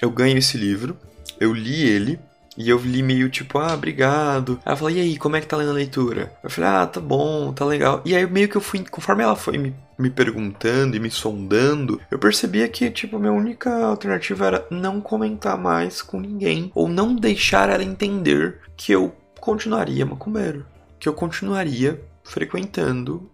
eu 0.00 0.10
ganho 0.10 0.38
esse 0.38 0.56
livro, 0.56 0.96
eu 1.38 1.52
li 1.52 1.82
ele, 1.82 2.18
e 2.56 2.68
eu 2.68 2.78
li 2.78 3.02
meio 3.02 3.28
tipo, 3.28 3.58
ah, 3.58 3.74
obrigado. 3.74 4.60
Ela 4.64 4.76
falou, 4.76 4.90
e 4.90 5.00
aí, 5.00 5.16
como 5.16 5.36
é 5.36 5.40
que 5.40 5.46
tá 5.46 5.56
lendo 5.56 5.70
a 5.70 5.74
leitura? 5.74 6.32
Eu 6.42 6.50
falei, 6.50 6.70
ah, 6.70 6.86
tá 6.86 7.00
bom, 7.00 7.52
tá 7.52 7.64
legal. 7.64 8.00
E 8.04 8.14
aí 8.14 8.26
meio 8.26 8.48
que 8.48 8.56
eu 8.56 8.60
fui, 8.60 8.84
conforme 8.84 9.22
ela 9.22 9.36
foi 9.36 9.58
me, 9.58 9.74
me 9.98 10.10
perguntando 10.10 10.96
e 10.96 11.00
me 11.00 11.10
sondando, 11.10 12.00
eu 12.10 12.18
percebia 12.18 12.68
que, 12.68 12.90
tipo, 12.90 13.18
minha 13.18 13.32
única 13.32 13.84
alternativa 13.84 14.46
era 14.46 14.66
não 14.70 15.00
comentar 15.00 15.58
mais 15.58 16.02
com 16.02 16.20
ninguém. 16.20 16.70
Ou 16.74 16.88
não 16.88 17.14
deixar 17.14 17.68
ela 17.68 17.82
entender 17.82 18.58
que 18.76 18.92
eu 18.92 19.14
continuaria 19.40 20.06
macumbeiro. 20.06 20.64
Que 20.98 21.08
eu 21.08 21.12
continuaria 21.12 22.00
frequentando 22.22 23.30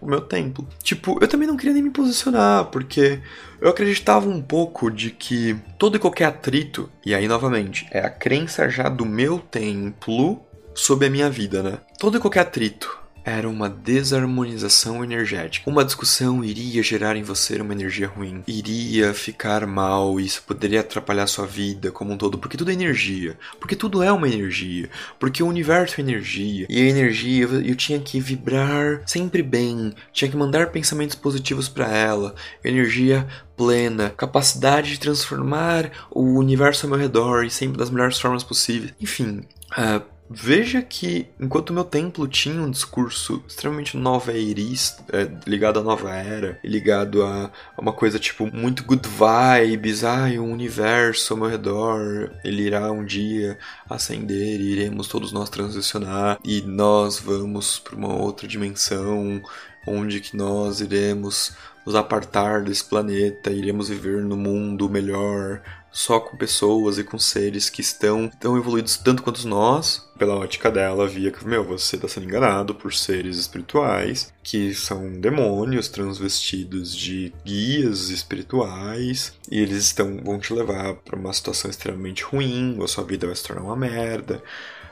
o 0.00 0.06
meu 0.06 0.20
templo. 0.20 0.66
Tipo, 0.82 1.18
eu 1.20 1.28
também 1.28 1.46
não 1.46 1.56
queria 1.56 1.74
nem 1.74 1.82
me 1.82 1.90
posicionar, 1.90 2.66
porque 2.66 3.20
eu 3.60 3.68
acreditava 3.68 4.28
um 4.28 4.40
pouco 4.40 4.90
de 4.90 5.10
que 5.10 5.56
todo 5.78 5.96
e 5.96 6.00
qualquer 6.00 6.26
atrito, 6.26 6.90
e 7.04 7.14
aí 7.14 7.28
novamente, 7.28 7.86
é 7.90 8.00
a 8.00 8.10
crença 8.10 8.68
já 8.68 8.88
do 8.88 9.04
meu 9.04 9.38
templo 9.38 10.40
sobre 10.74 11.06
a 11.06 11.10
minha 11.10 11.28
vida, 11.28 11.62
né? 11.62 11.78
Todo 11.98 12.16
e 12.16 12.20
qualquer 12.20 12.40
atrito 12.40 12.99
era 13.24 13.48
uma 13.48 13.68
desarmonização 13.68 15.04
energética. 15.04 15.68
Uma 15.68 15.84
discussão 15.84 16.44
iria 16.44 16.82
gerar 16.82 17.16
em 17.16 17.22
você 17.22 17.60
uma 17.60 17.72
energia 17.72 18.08
ruim, 18.08 18.42
iria 18.46 19.12
ficar 19.14 19.66
mal, 19.66 20.18
isso 20.18 20.42
poderia 20.46 20.80
atrapalhar 20.80 21.26
sua 21.26 21.46
vida 21.46 21.90
como 21.90 22.12
um 22.12 22.16
todo, 22.16 22.38
porque 22.38 22.56
tudo 22.56 22.70
é 22.70 22.74
energia, 22.74 23.38
porque 23.58 23.76
tudo 23.76 24.02
é 24.02 24.10
uma 24.12 24.28
energia, 24.28 24.88
porque 25.18 25.42
o 25.42 25.48
universo 25.48 26.00
é 26.00 26.04
energia, 26.04 26.66
e 26.68 26.80
a 26.80 26.88
energia 26.88 27.44
eu 27.44 27.74
tinha 27.74 27.98
que 27.98 28.20
vibrar 28.20 29.02
sempre 29.06 29.42
bem, 29.42 29.92
tinha 30.12 30.30
que 30.30 30.36
mandar 30.36 30.70
pensamentos 30.70 31.16
positivos 31.16 31.68
para 31.68 31.88
ela, 31.88 32.34
energia 32.64 33.26
plena, 33.56 34.08
capacidade 34.16 34.92
de 34.92 35.00
transformar 35.00 35.90
o 36.10 36.38
universo 36.38 36.86
ao 36.86 36.90
meu 36.90 36.98
redor 36.98 37.44
e 37.44 37.50
sempre 37.50 37.76
das 37.76 37.90
melhores 37.90 38.18
formas 38.18 38.42
possíveis. 38.42 38.94
Enfim, 38.98 39.42
uh, 39.72 40.02
Veja 40.32 40.80
que, 40.80 41.26
enquanto 41.40 41.72
meu 41.72 41.82
templo 41.82 42.28
tinha 42.28 42.62
um 42.62 42.70
discurso 42.70 43.42
extremamente 43.48 43.96
nova-eirista, 43.96 45.04
é, 45.12 45.28
ligado 45.44 45.80
à 45.80 45.82
nova 45.82 46.14
era, 46.14 46.56
ligado 46.62 47.24
a, 47.24 47.50
a, 47.76 47.80
uma 47.80 47.92
coisa 47.92 48.16
tipo 48.16 48.46
muito 48.46 48.84
good 48.84 49.02
vibes, 49.08 50.04
ai, 50.04 50.38
o 50.38 50.44
universo 50.44 51.32
ao 51.34 51.40
meu 51.40 51.48
redor, 51.48 52.30
ele 52.44 52.62
irá 52.62 52.92
um 52.92 53.04
dia 53.04 53.58
ascender 53.88 54.60
e 54.60 54.70
iremos 54.70 55.08
todos 55.08 55.32
nós 55.32 55.50
transicionar 55.50 56.38
e 56.44 56.62
nós 56.62 57.18
vamos 57.18 57.80
para 57.80 57.96
uma 57.96 58.14
outra 58.14 58.46
dimensão 58.46 59.42
onde 59.84 60.20
que 60.20 60.36
nós 60.36 60.80
iremos 60.80 61.56
nos 61.84 61.94
apartar 61.94 62.62
desse 62.62 62.84
planeta, 62.84 63.50
iremos 63.50 63.88
viver 63.88 64.22
no 64.22 64.36
mundo 64.36 64.88
melhor, 64.88 65.60
só 65.92 66.20
com 66.20 66.36
pessoas 66.36 66.98
e 66.98 67.04
com 67.04 67.18
seres 67.18 67.68
que 67.68 67.80
estão 67.80 68.28
tão 68.28 68.56
evoluídos 68.56 68.96
tanto 68.96 69.22
quanto 69.22 69.46
nós. 69.46 70.08
Pela 70.18 70.36
ótica 70.36 70.70
dela, 70.70 71.08
via 71.08 71.30
que, 71.30 71.46
meu, 71.46 71.64
você 71.64 71.96
está 71.96 72.06
sendo 72.06 72.26
enganado 72.26 72.74
por 72.74 72.92
seres 72.92 73.38
espirituais, 73.38 74.32
que 74.42 74.74
são 74.74 75.18
demônios 75.18 75.88
transvestidos 75.88 76.94
de 76.94 77.32
guias 77.44 78.10
espirituais, 78.10 79.32
e 79.50 79.58
eles 79.58 79.78
estão 79.78 80.20
vão 80.22 80.38
te 80.38 80.52
levar 80.52 80.94
para 80.96 81.18
uma 81.18 81.32
situação 81.32 81.70
extremamente 81.70 82.22
ruim, 82.22 82.78
a 82.82 82.86
sua 82.86 83.04
vida 83.04 83.26
vai 83.26 83.34
se 83.34 83.44
tornar 83.44 83.62
uma 83.62 83.76
merda, 83.76 84.42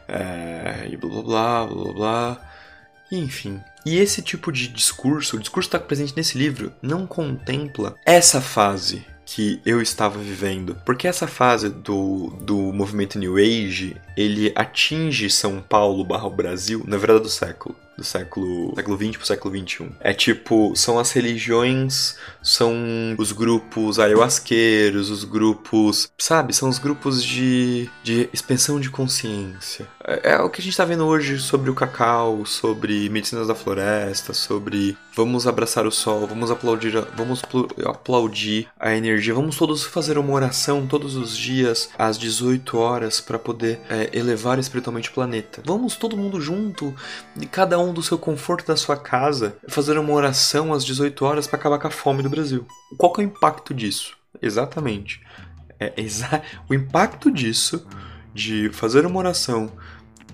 é, 0.08 0.88
e 0.90 0.96
blá 0.96 1.10
blá 1.10 1.22
blá 1.22 1.66
blá 1.66 1.92
blá. 1.92 2.50
Enfim. 3.12 3.60
E 3.86 3.98
esse 3.98 4.20
tipo 4.22 4.50
de 4.52 4.68
discurso, 4.68 5.36
o 5.36 5.40
discurso 5.40 5.68
que 5.68 5.76
está 5.76 5.86
presente 5.86 6.14
nesse 6.16 6.36
livro, 6.36 6.72
não 6.82 7.06
contempla 7.06 7.94
essa 8.04 8.40
fase 8.40 9.04
que 9.30 9.60
eu 9.64 9.82
estava 9.82 10.18
vivendo. 10.18 10.74
Porque 10.86 11.06
essa 11.06 11.26
fase 11.26 11.68
do, 11.68 12.32
do 12.40 12.56
movimento 12.72 13.18
New 13.18 13.36
Age, 13.36 13.94
ele 14.16 14.50
atinge 14.56 15.28
São 15.28 15.60
Paulo 15.60 16.02
barra 16.02 16.30
Brasil 16.30 16.82
na 16.86 16.96
virada 16.96 17.20
do 17.20 17.28
século. 17.28 17.76
Do 17.98 18.04
século, 18.04 18.72
século 18.76 18.96
20 18.96 19.18
pro 19.18 19.26
século 19.26 19.52
21. 19.52 19.90
É 19.98 20.14
tipo, 20.14 20.72
são 20.76 21.00
as 21.00 21.10
religiões, 21.10 22.16
são 22.40 22.72
os 23.18 23.32
grupos 23.32 23.98
ayahuasqueiros, 23.98 25.10
os 25.10 25.24
grupos, 25.24 26.08
sabe? 26.16 26.54
São 26.54 26.68
os 26.68 26.78
grupos 26.78 27.22
de, 27.24 27.90
de 28.04 28.30
expansão 28.32 28.78
de 28.78 28.88
consciência. 28.88 29.88
É, 30.06 30.32
é 30.32 30.38
o 30.40 30.48
que 30.48 30.60
a 30.60 30.64
gente 30.64 30.76
tá 30.76 30.84
vendo 30.84 31.04
hoje 31.04 31.40
sobre 31.40 31.70
o 31.70 31.74
cacau, 31.74 32.46
sobre 32.46 33.08
medicinas 33.08 33.48
da 33.48 33.54
floresta, 33.54 34.32
sobre 34.32 34.96
vamos 35.16 35.48
abraçar 35.48 35.84
o 35.84 35.90
sol, 35.90 36.28
vamos 36.28 36.48
aplaudir, 36.48 36.92
vamos 37.16 37.42
aplaudir 37.84 38.68
a 38.78 38.94
energia, 38.94 39.34
vamos 39.34 39.56
todos 39.56 39.82
fazer 39.82 40.16
uma 40.16 40.32
oração 40.32 40.86
todos 40.86 41.16
os 41.16 41.36
dias 41.36 41.90
às 41.98 42.16
18 42.16 42.78
horas 42.78 43.20
para 43.20 43.38
poder 43.38 43.80
é, 43.90 44.10
elevar 44.12 44.60
espiritualmente 44.60 45.10
o 45.10 45.12
planeta. 45.12 45.60
Vamos 45.64 45.96
todo 45.96 46.16
mundo 46.16 46.40
junto, 46.40 46.94
e 47.40 47.46
cada 47.46 47.80
um 47.80 47.87
do 47.92 48.02
seu 48.02 48.18
conforto 48.18 48.66
da 48.66 48.76
sua 48.76 48.96
casa, 48.96 49.56
fazer 49.68 49.98
uma 49.98 50.12
oração 50.12 50.72
às 50.72 50.84
18 50.84 51.24
horas 51.24 51.46
para 51.46 51.58
acabar 51.58 51.78
com 51.78 51.88
a 51.88 51.90
fome 51.90 52.22
do 52.22 52.30
Brasil. 52.30 52.66
Qual 52.96 53.12
é 53.16 53.20
o 53.20 53.24
impacto 53.24 53.74
disso? 53.74 54.16
Exatamente. 54.40 55.20
É 55.78 55.92
exa 56.00 56.42
o 56.68 56.74
impacto 56.74 57.30
disso 57.30 57.86
de 58.34 58.70
fazer 58.70 59.04
uma 59.06 59.18
oração, 59.18 59.72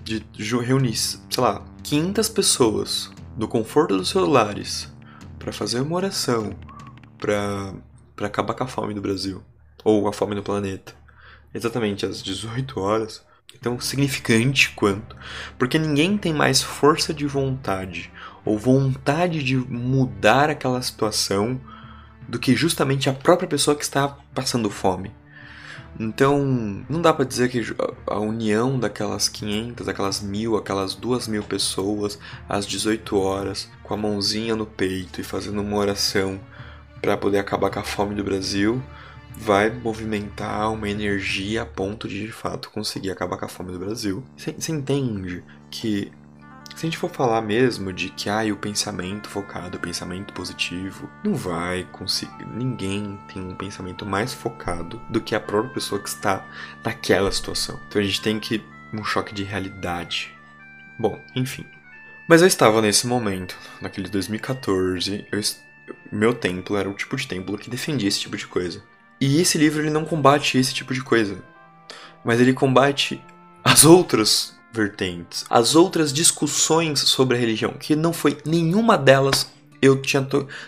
de 0.03 0.23
reunir, 0.61 0.95
sei 0.95 1.19
lá, 1.37 1.63
500 1.83 2.29
pessoas 2.29 3.11
do 3.35 3.47
conforto 3.47 3.97
dos 3.97 4.09
seus 4.09 4.27
lares 4.27 4.91
para 5.39 5.51
fazer 5.51 5.81
uma 5.81 5.95
oração 5.95 6.55
para 7.17 7.73
acabar 8.27 8.53
com 8.53 8.63
a 8.63 8.67
fome 8.67 8.93
do 8.93 9.01
Brasil 9.01 9.43
ou 9.83 10.07
a 10.07 10.13
fome 10.13 10.35
do 10.35 10.43
planeta. 10.43 10.93
Exatamente 11.53 12.05
às 12.05 12.21
18 12.21 12.79
horas. 12.79 13.24
Tão 13.61 13.79
significante 13.79 14.71
quanto. 14.71 15.15
Porque 15.57 15.79
ninguém 15.79 16.17
tem 16.17 16.33
mais 16.33 16.61
força 16.61 17.13
de 17.13 17.25
vontade 17.25 18.11
ou 18.43 18.59
vontade 18.59 19.43
de 19.43 19.57
mudar 19.57 20.49
aquela 20.49 20.81
situação 20.81 21.59
do 22.27 22.39
que 22.39 22.55
justamente 22.55 23.09
a 23.09 23.13
própria 23.13 23.47
pessoa 23.47 23.75
que 23.75 23.83
está 23.83 24.07
passando 24.33 24.69
fome. 24.69 25.11
Então, 25.97 26.85
não 26.89 27.01
dá 27.01 27.13
para 27.13 27.23
dizer 27.23 27.49
que 27.49 27.63
a 28.05 28.19
união 28.19 28.77
daquelas 28.77 29.29
500, 29.29 29.87
aquelas 29.87 30.21
mil, 30.21 30.57
aquelas 30.57 30.93
duas 30.93 31.25
mil 31.27 31.41
pessoas 31.41 32.19
às 32.49 32.67
18 32.67 33.17
horas, 33.17 33.69
com 33.81 33.93
a 33.93 33.97
mãozinha 33.97 34.55
no 34.55 34.65
peito 34.65 35.21
e 35.21 35.23
fazendo 35.23 35.61
uma 35.61 35.77
oração 35.77 36.39
para 37.01 37.15
poder 37.15 37.39
acabar 37.39 37.69
com 37.69 37.79
a 37.79 37.83
fome 37.83 38.13
do 38.13 38.25
Brasil, 38.25 38.83
vai 39.37 39.69
movimentar 39.69 40.71
uma 40.71 40.89
energia 40.89 41.63
a 41.63 41.65
ponto 41.65 42.07
de 42.07 42.25
de 42.25 42.31
fato 42.31 42.69
conseguir 42.69 43.11
acabar 43.11 43.37
com 43.37 43.45
a 43.45 43.49
fome 43.49 43.71
do 43.71 43.79
Brasil. 43.79 44.23
Você 44.37 44.71
entende 44.71 45.43
que 45.69 46.11
se 46.75 46.85
a 46.85 46.89
gente 46.89 46.97
for 46.97 47.09
falar 47.09 47.41
mesmo 47.41 47.93
de 47.93 48.09
que 48.09 48.29
ah, 48.29 48.43
o 48.51 48.57
pensamento 48.57 49.29
focado, 49.29 49.77
o 49.77 49.79
pensamento 49.79 50.33
positivo, 50.33 51.09
não 51.23 51.33
vai 51.33 51.87
conseguir. 51.91 52.45
Ninguém 52.53 53.17
tem 53.33 53.41
um 53.41 53.55
pensamento 53.55 54.05
mais 54.05 54.33
focado 54.33 55.01
do 55.09 55.21
que 55.21 55.35
a 55.35 55.39
própria 55.39 55.73
pessoa 55.73 56.01
que 56.01 56.09
está 56.09 56.45
naquela 56.83 57.31
situação. 57.31 57.79
Então 57.87 58.01
a 58.01 58.05
gente 58.05 58.21
tem 58.21 58.39
que 58.39 58.61
um 58.93 59.03
choque 59.03 59.33
de 59.33 59.43
realidade. 59.43 60.33
Bom, 60.99 61.21
enfim. 61.35 61.65
Mas 62.27 62.41
eu 62.41 62.47
estava 62.47 62.81
nesse 62.81 63.07
momento, 63.07 63.55
naquele 63.79 64.09
2014, 64.09 65.27
eu, 65.31 65.41
meu 66.11 66.33
templo 66.33 66.75
era 66.75 66.89
o 66.89 66.93
tipo 66.93 67.15
de 67.15 67.27
templo 67.27 67.57
que 67.57 67.69
defendia 67.69 68.07
esse 68.07 68.19
tipo 68.19 68.35
de 68.35 68.47
coisa. 68.47 68.83
E 69.25 69.41
esse 69.41 69.57
livro 69.57 69.81
ele 69.81 69.89
não 69.89 70.05
combate 70.05 70.55
esse 70.55 70.71
tipo 70.71 70.93
de 70.93 71.01
coisa, 71.01 71.43
mas 72.23 72.39
ele 72.39 72.53
combate 72.53 73.19
as 73.63 73.83
outras 73.83 74.55
vertentes, 74.71 75.43
as 75.49 75.73
outras 75.75 76.13
discussões 76.13 76.99
sobre 76.99 77.35
a 77.35 77.39
religião, 77.39 77.73
que 77.73 77.95
não 77.95 78.13
foi 78.13 78.37
nenhuma 78.45 78.95
delas 78.95 79.51
eu 79.81 79.99
tinha 79.99 80.27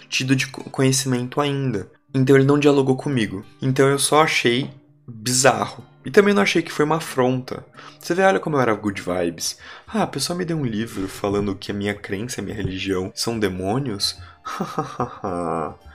tido 0.09 0.35
de 0.35 0.47
conhecimento 0.47 1.39
ainda. 1.39 1.91
Então 2.11 2.35
ele 2.35 2.45
não 2.45 2.57
dialogou 2.57 2.97
comigo. 2.97 3.45
Então 3.61 3.87
eu 3.87 3.99
só 3.99 4.23
achei 4.23 4.71
bizarro. 5.07 5.85
E 6.03 6.09
também 6.09 6.33
não 6.33 6.41
achei 6.41 6.63
que 6.63 6.71
foi 6.71 6.83
uma 6.83 6.97
afronta. 6.97 7.63
Você 7.99 8.15
vê, 8.15 8.23
olha 8.23 8.39
como 8.39 8.55
eu 8.55 8.61
era 8.61 8.73
good 8.73 8.99
vibes. 8.99 9.59
Ah, 9.87 10.01
a 10.01 10.07
pessoa 10.07 10.35
me 10.35 10.45
deu 10.45 10.57
um 10.57 10.65
livro 10.65 11.07
falando 11.07 11.53
que 11.55 11.69
a 11.69 11.75
minha 11.75 11.93
crença 11.93 12.41
a 12.41 12.43
minha 12.43 12.55
religião 12.55 13.11
são 13.13 13.37
demônios. 13.37 14.17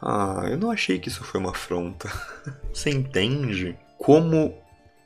ah, 0.00 0.44
eu 0.48 0.56
não 0.56 0.70
achei 0.70 0.98
que 0.98 1.08
isso 1.08 1.24
foi 1.24 1.40
uma 1.40 1.50
afronta. 1.50 2.10
Você 2.72 2.90
entende? 2.90 3.76
Como 3.98 4.54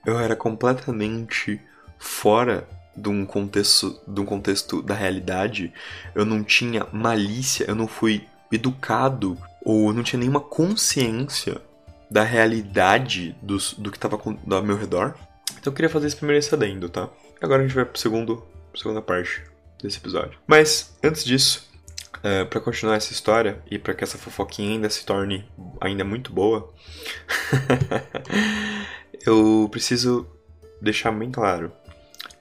eu 0.04 0.18
era 0.18 0.34
completamente 0.34 1.60
fora 1.98 2.66
de 2.96 3.08
um 3.08 3.24
contexto, 3.24 4.00
de 4.06 4.20
um 4.20 4.24
contexto 4.24 4.82
da 4.82 4.94
realidade, 4.94 5.72
eu 6.14 6.24
não 6.24 6.42
tinha 6.42 6.86
malícia, 6.92 7.64
eu 7.68 7.74
não 7.74 7.86
fui 7.86 8.26
educado 8.50 9.38
ou 9.64 9.92
não 9.92 10.02
tinha 10.02 10.18
nenhuma 10.18 10.40
consciência 10.40 11.60
da 12.10 12.24
realidade 12.24 13.36
do, 13.40 13.56
do 13.78 13.90
que 13.90 13.96
estava 13.96 14.20
ao 14.20 14.62
meu 14.62 14.76
redor. 14.76 15.14
Então 15.58 15.70
eu 15.70 15.72
queria 15.72 15.88
fazer 15.88 16.08
esse 16.08 16.16
primeiro 16.16 16.38
excedendo, 16.38 16.88
tá? 16.88 17.08
Agora 17.40 17.62
a 17.62 17.66
gente 17.66 17.74
vai 17.74 17.84
para 17.84 17.98
segundo 17.98 18.44
segunda 18.74 19.00
parte 19.00 19.42
desse 19.80 19.98
episódio. 19.98 20.38
Mas 20.46 20.96
antes 21.02 21.24
disso, 21.24 21.69
uh, 22.24 22.26
é, 22.26 22.44
para 22.44 22.60
continuar 22.60 22.96
essa 22.96 23.12
história 23.12 23.62
e 23.70 23.78
para 23.78 23.94
que 23.94 24.04
essa 24.04 24.18
fofoquinha 24.18 24.72
ainda 24.72 24.90
se 24.90 25.04
torne 25.04 25.44
ainda 25.80 26.04
muito 26.04 26.32
boa, 26.32 26.72
eu 29.26 29.68
preciso 29.70 30.26
deixar 30.80 31.12
bem 31.12 31.30
claro 31.30 31.72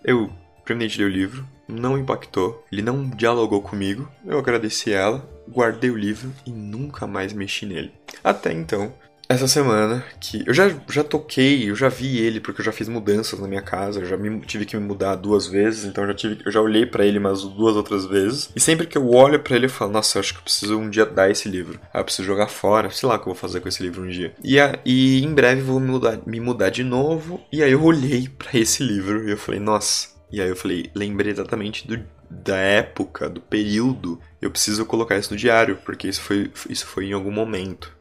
eu 0.03 0.29
terminei 0.65 0.87
de 0.87 0.99
ler 0.99 1.05
o 1.05 1.09
livro, 1.09 1.47
não 1.67 1.97
impactou, 1.97 2.65
ele 2.71 2.81
não 2.81 3.09
dialogou 3.09 3.61
comigo, 3.61 4.09
eu 4.25 4.39
agradeci 4.39 4.91
ela, 4.91 5.27
guardei 5.47 5.89
o 5.89 5.97
livro 5.97 6.31
e 6.45 6.51
nunca 6.51 7.05
mais 7.07 7.33
mexi 7.33 7.65
nele. 7.65 7.91
Até 8.23 8.53
então, 8.53 8.93
essa 9.29 9.47
semana 9.47 10.03
que 10.19 10.43
eu 10.47 10.53
já, 10.55 10.75
já 10.89 11.03
toquei, 11.03 11.69
eu 11.69 11.75
já 11.75 11.87
vi 11.87 12.17
ele 12.17 12.39
porque 12.39 12.61
eu 12.61 12.65
já 12.65 12.71
fiz 12.71 12.89
mudanças 12.89 13.39
na 13.39 13.47
minha 13.47 13.61
casa, 13.61 13.99
eu 13.99 14.05
já 14.07 14.17
me, 14.17 14.39
tive 14.41 14.65
que 14.65 14.75
me 14.75 14.83
mudar 14.83 15.13
duas 15.13 15.45
vezes, 15.45 15.85
então 15.85 16.03
eu 16.03 16.07
já 16.07 16.13
tive, 16.15 16.41
eu 16.43 16.51
já 16.51 16.59
olhei 16.59 16.83
para 16.83 17.05
ele 17.05 17.19
umas 17.19 17.43
duas 17.43 17.75
outras 17.75 18.07
vezes. 18.07 18.49
E 18.55 18.59
sempre 18.59 18.87
que 18.87 18.97
eu 18.97 19.07
olho 19.07 19.39
para 19.39 19.55
ele 19.55 19.67
eu 19.67 19.69
falo, 19.69 19.91
nossa, 19.91 20.17
eu 20.17 20.21
acho 20.21 20.33
que 20.33 20.39
eu 20.39 20.43
preciso 20.43 20.79
um 20.79 20.89
dia 20.89 21.05
dar 21.05 21.29
esse 21.29 21.47
livro. 21.47 21.79
Ah, 21.93 21.99
eu 21.99 22.03
preciso 22.03 22.25
jogar 22.27 22.47
fora, 22.47 22.89
sei 22.89 23.07
lá 23.07 23.15
o 23.15 23.17
que 23.19 23.29
eu 23.29 23.33
vou 23.33 23.35
fazer 23.35 23.59
com 23.59 23.69
esse 23.69 23.83
livro 23.83 24.03
um 24.03 24.09
dia. 24.09 24.33
E, 24.43 24.59
a, 24.59 24.79
e 24.83 25.23
em 25.23 25.31
breve 25.31 25.61
vou 25.61 25.79
me 25.79 25.91
mudar, 25.91 26.19
me 26.25 26.39
mudar 26.39 26.71
de 26.71 26.83
novo. 26.83 27.39
E 27.53 27.61
aí 27.61 27.71
eu 27.71 27.83
olhei 27.83 28.27
para 28.35 28.57
esse 28.59 28.81
livro 28.81 29.27
e 29.27 29.31
eu 29.31 29.37
falei, 29.37 29.59
nossa. 29.59 30.07
E 30.31 30.41
aí 30.41 30.49
eu 30.49 30.55
falei, 30.55 30.89
lembrei 30.95 31.31
exatamente 31.31 31.87
do, 31.87 32.03
da 32.27 32.57
época, 32.57 33.29
do 33.29 33.41
período. 33.41 34.19
Eu 34.41 34.49
preciso 34.49 34.87
colocar 34.87 35.19
isso 35.19 35.31
no 35.31 35.39
diário, 35.39 35.77
porque 35.85 36.07
isso 36.07 36.21
foi, 36.21 36.51
isso 36.67 36.87
foi 36.87 37.05
em 37.05 37.13
algum 37.13 37.31
momento 37.31 37.98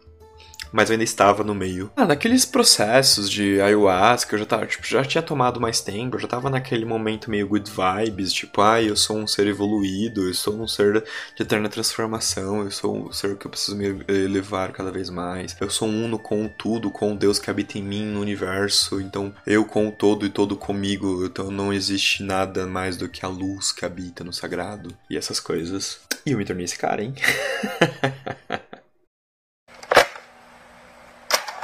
mas 0.72 0.88
eu 0.88 0.94
ainda 0.94 1.04
estava 1.04 1.42
no 1.44 1.54
meio. 1.54 1.90
Ah, 1.96 2.06
naqueles 2.06 2.44
processos 2.44 3.30
de 3.30 3.60
ayahuasca, 3.60 4.34
eu 4.34 4.40
já 4.40 4.46
tava, 4.46 4.66
tipo, 4.66 4.86
já 4.86 5.04
tinha 5.04 5.22
tomado 5.22 5.60
mais 5.60 5.80
tempo, 5.80 6.16
eu 6.16 6.20
já 6.20 6.28
tava 6.28 6.50
naquele 6.50 6.84
momento 6.84 7.30
meio 7.30 7.48
good 7.48 7.70
vibes, 7.70 8.32
tipo, 8.32 8.60
ai, 8.60 8.84
ah, 8.84 8.88
eu 8.88 8.96
sou 8.96 9.16
um 9.16 9.26
ser 9.26 9.46
evoluído, 9.46 10.26
eu 10.26 10.34
sou 10.34 10.54
um 10.60 10.66
ser 10.66 11.04
de 11.34 11.42
eterna 11.42 11.68
transformação, 11.68 12.62
eu 12.62 12.70
sou 12.70 13.08
um 13.08 13.12
ser 13.12 13.36
que 13.36 13.46
eu 13.46 13.50
preciso 13.50 13.76
me 13.76 14.04
elevar 14.08 14.72
cada 14.72 14.90
vez 14.90 15.10
mais. 15.10 15.56
Eu 15.60 15.70
sou 15.70 15.88
uno 15.88 16.18
com 16.18 16.48
tudo, 16.48 16.90
com 16.90 17.12
o 17.12 17.16
Deus 17.16 17.38
que 17.38 17.50
habita 17.50 17.78
em 17.78 17.82
mim 17.82 18.04
no 18.04 18.20
universo, 18.20 19.00
então 19.00 19.34
eu 19.46 19.64
com 19.64 19.88
o 19.88 19.92
todo 19.92 20.26
e 20.26 20.30
todo 20.30 20.56
comigo, 20.56 21.24
então 21.24 21.50
não 21.50 21.72
existe 21.72 22.22
nada 22.22 22.66
mais 22.66 22.96
do 22.96 23.08
que 23.08 23.24
a 23.24 23.28
luz 23.28 23.72
que 23.72 23.84
habita 23.84 24.24
no 24.24 24.32
sagrado 24.32 24.90
e 25.10 25.16
essas 25.16 25.40
coisas. 25.40 26.00
E 26.26 26.32
eu 26.32 26.38
me 26.38 26.44
tornei 26.44 26.64
esse 26.64 26.78
cara, 26.78 27.02
hein? 27.02 27.14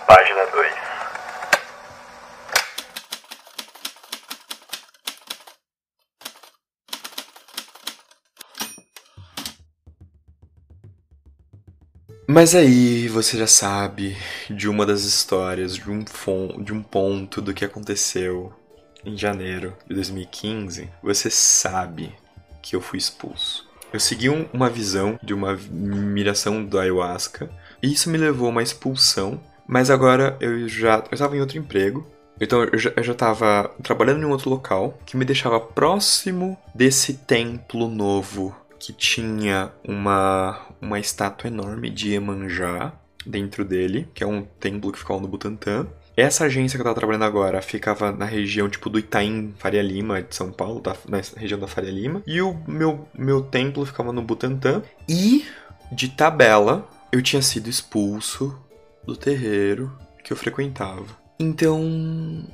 Página 0.07 0.47
2 0.47 0.75
Mas 12.35 12.53
aí 12.53 13.07
você 13.07 13.39
já 13.39 13.47
sabe 13.47 14.17
de 14.51 14.69
uma 14.69 14.85
das 14.85 15.05
histórias, 15.05 15.77
de 15.77 15.89
um, 15.89 16.03
de 16.61 16.73
um 16.73 16.83
ponto 16.83 17.41
do 17.41 17.55
que 17.55 17.65
aconteceu 17.65 18.53
em 19.05 19.17
janeiro 19.17 19.73
de 19.87 19.95
2015. 19.95 20.91
Você 21.01 21.31
sabe 21.31 22.13
que 22.61 22.75
eu 22.75 22.81
fui 22.81 22.99
expulso. 22.99 23.71
Eu 23.93 24.01
segui 24.01 24.29
um, 24.29 24.47
uma 24.53 24.69
visão 24.69 25.17
de 25.23 25.33
uma 25.33 25.57
miração 25.71 26.65
do 26.65 26.77
ayahuasca, 26.77 27.49
e 27.81 27.93
isso 27.93 28.11
me 28.11 28.19
levou 28.19 28.49
a 28.49 28.51
uma 28.51 28.65
expulsão 28.65 29.41
mas 29.65 29.89
agora 29.89 30.37
eu 30.41 30.69
já 30.69 30.97
eu 30.97 31.15
estava 31.15 31.37
em 31.37 31.41
outro 31.41 31.57
emprego. 31.57 32.05
Então 32.41 32.65
eu 32.65 32.77
já, 32.77 32.93
eu 32.97 33.03
já 33.05 33.15
tava 33.15 33.73
trabalhando 33.81 34.23
em 34.23 34.25
um 34.25 34.31
outro 34.31 34.51
local 34.51 34.99
que 35.07 35.17
me 35.17 35.25
deixava 35.25 35.61
próximo 35.61 36.59
desse 36.75 37.15
templo 37.15 37.89
novo 37.89 38.55
que 38.85 38.93
tinha 38.93 39.73
uma, 39.83 40.61
uma 40.85 41.01
estátua 41.01 41.49
enorme 41.49 41.91
de 41.91 42.11
Iemanjá 42.11 42.93
dentro 43.27 43.65
dele, 43.65 44.09
que 44.15 44.23
é 44.23 44.27
um 44.27 44.43
templo 44.43 44.93
que 44.93 44.99
ficava 44.99 45.21
no 45.21 45.29
Butantã. 45.29 45.87
essa 46.17 46.45
agência 46.45 46.77
que 46.77 46.83
eu 46.83 46.85
tava 46.85 46.95
trabalhando 46.95 47.25
agora 47.25 47.61
ficava 47.63 48.13
na 48.13 48.25
região 48.25 48.69
tipo 48.69 48.89
do 48.91 48.99
Itaim, 48.99 49.55
Faria 49.59 49.83
Lima, 49.83 50.23
de 50.23 50.35
São 50.35 50.53
Paulo, 50.53 50.81
tá? 50.81 50.95
na 51.09 51.21
região 51.37 51.59
da 51.59 51.67
Faria 51.67 51.91
Lima. 51.91 52.23
E 52.27 52.41
o 52.41 52.55
meu, 52.69 53.09
meu 53.15 53.43
templo 53.43 53.85
ficava 53.85 54.13
no 54.13 54.23
Butantã. 54.23 54.83
E, 55.09 55.45
de 55.91 56.09
tabela, 56.09 56.89
eu 57.11 57.23
tinha 57.23 57.43
sido 57.43 57.69
expulso 57.69 58.57
do 59.05 59.17
terreiro 59.17 59.91
que 60.23 60.33
eu 60.33 60.37
frequentava. 60.37 61.07
Então, 61.39 62.45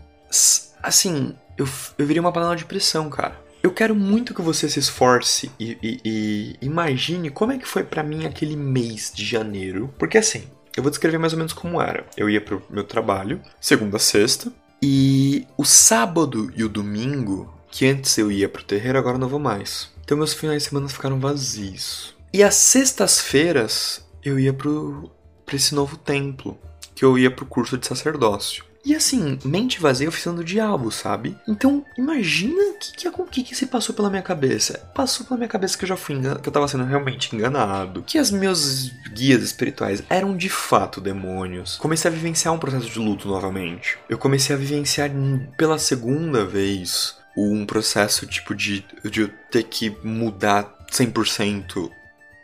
assim, 0.83 1.35
eu, 1.59 1.69
eu 1.99 2.07
virei 2.07 2.21
uma 2.21 2.33
panela 2.33 2.57
de 2.57 2.65
pressão, 2.65 3.11
cara. 3.11 3.39
Eu 3.63 3.71
quero 3.71 3.95
muito 3.95 4.35
que 4.35 4.41
você 4.41 4.69
se 4.69 4.79
esforce 4.79 5.51
e, 5.61 5.77
e, 5.83 6.01
e 6.05 6.57
imagine 6.63 7.29
como 7.29 7.53
é 7.53 7.59
que 7.59 7.69
foi 7.69 7.85
para 7.85 8.03
mim 8.03 8.25
aquele 8.25 8.57
mês 8.57 9.13
de 9.15 9.25
janeiro. 9.25 9.93
Porque 9.99 10.17
assim, 10.17 10.45
eu 10.75 10.83
vou 10.83 10.91
descrever 10.91 11.19
mais 11.19 11.35
ou 11.35 11.39
menos 11.39 11.53
como 11.53 11.81
era. 11.81 12.07
Eu 12.17 12.31
ia 12.31 12.41
pro 12.41 12.63
meu 12.71 12.85
trabalho, 12.85 13.41
segunda 13.61 13.99
a 13.99 14.01
sexta, 14.01 14.51
e 14.83 15.47
o 15.59 15.65
sábado 15.65 16.51
e 16.57 16.65
o 16.65 16.71
domingo, 16.71 17.53
que 17.71 17.87
antes 17.87 18.17
eu 18.17 18.33
ia 18.33 18.49
pro 18.49 18.65
terreiro, 18.65 18.99
agora 18.99 19.19
não 19.19 19.29
vou 19.29 19.39
mais. 19.39 19.91
Então 20.03 20.17
meus 20.17 20.33
finais 20.33 20.63
de 20.63 20.69
semana 20.71 20.89
ficaram 20.89 21.21
vazios. 21.21 22.17
E 22.33 22.43
às 22.43 22.55
sextas-feiras 22.55 24.03
eu 24.25 24.39
ia 24.39 24.55
pro, 24.55 25.11
esse 25.53 25.75
novo 25.75 25.99
templo, 25.99 26.59
que 26.95 27.05
eu 27.05 27.19
ia 27.19 27.31
pro 27.31 27.45
curso 27.45 27.77
de 27.77 27.87
sacerdócio. 27.87 28.65
E 28.85 28.95
assim, 28.95 29.39
mente 29.45 29.81
vazia 29.81 30.09
oficina 30.09 30.37
do 30.37 30.45
diabo, 30.45 30.91
sabe? 30.91 31.37
Então, 31.47 31.85
imagina 31.99 32.55
o 32.55 32.79
que, 32.79 32.93
que, 32.93 33.11
que, 33.31 33.43
que 33.43 33.55
se 33.55 33.67
passou 33.67 33.95
pela 33.95 34.09
minha 34.09 34.23
cabeça. 34.23 34.79
Passou 34.95 35.27
pela 35.27 35.37
minha 35.37 35.49
cabeça 35.49 35.77
que 35.77 35.85
eu 35.85 35.89
já 35.89 35.97
fui 35.97 36.15
enganado, 36.15 36.41
que 36.41 36.49
eu 36.49 36.53
tava 36.53 36.67
sendo 36.67 36.85
realmente 36.85 37.35
enganado. 37.35 38.03
Que 38.03 38.17
as 38.17 38.31
meus 38.31 38.91
guias 39.13 39.43
espirituais 39.43 40.03
eram 40.09 40.35
de 40.37 40.49
fato 40.49 41.01
demônios. 41.01 41.77
Comecei 41.77 42.11
a 42.11 42.15
vivenciar 42.15 42.55
um 42.55 42.59
processo 42.59 42.89
de 42.89 42.99
luto 42.99 43.29
novamente. 43.29 43.99
Eu 44.09 44.17
comecei 44.17 44.57
a 44.57 44.59
vivenciar 44.59 45.11
pela 45.59 45.79
segunda 45.79 46.45
vez 46.45 47.17
um 47.37 47.67
processo 47.67 48.27
tipo 48.27 48.55
de, 48.55 48.85
de 49.05 49.21
eu 49.23 49.29
ter 49.51 49.65
que 49.65 49.91
mudar 50.03 50.75
100% 50.91 51.91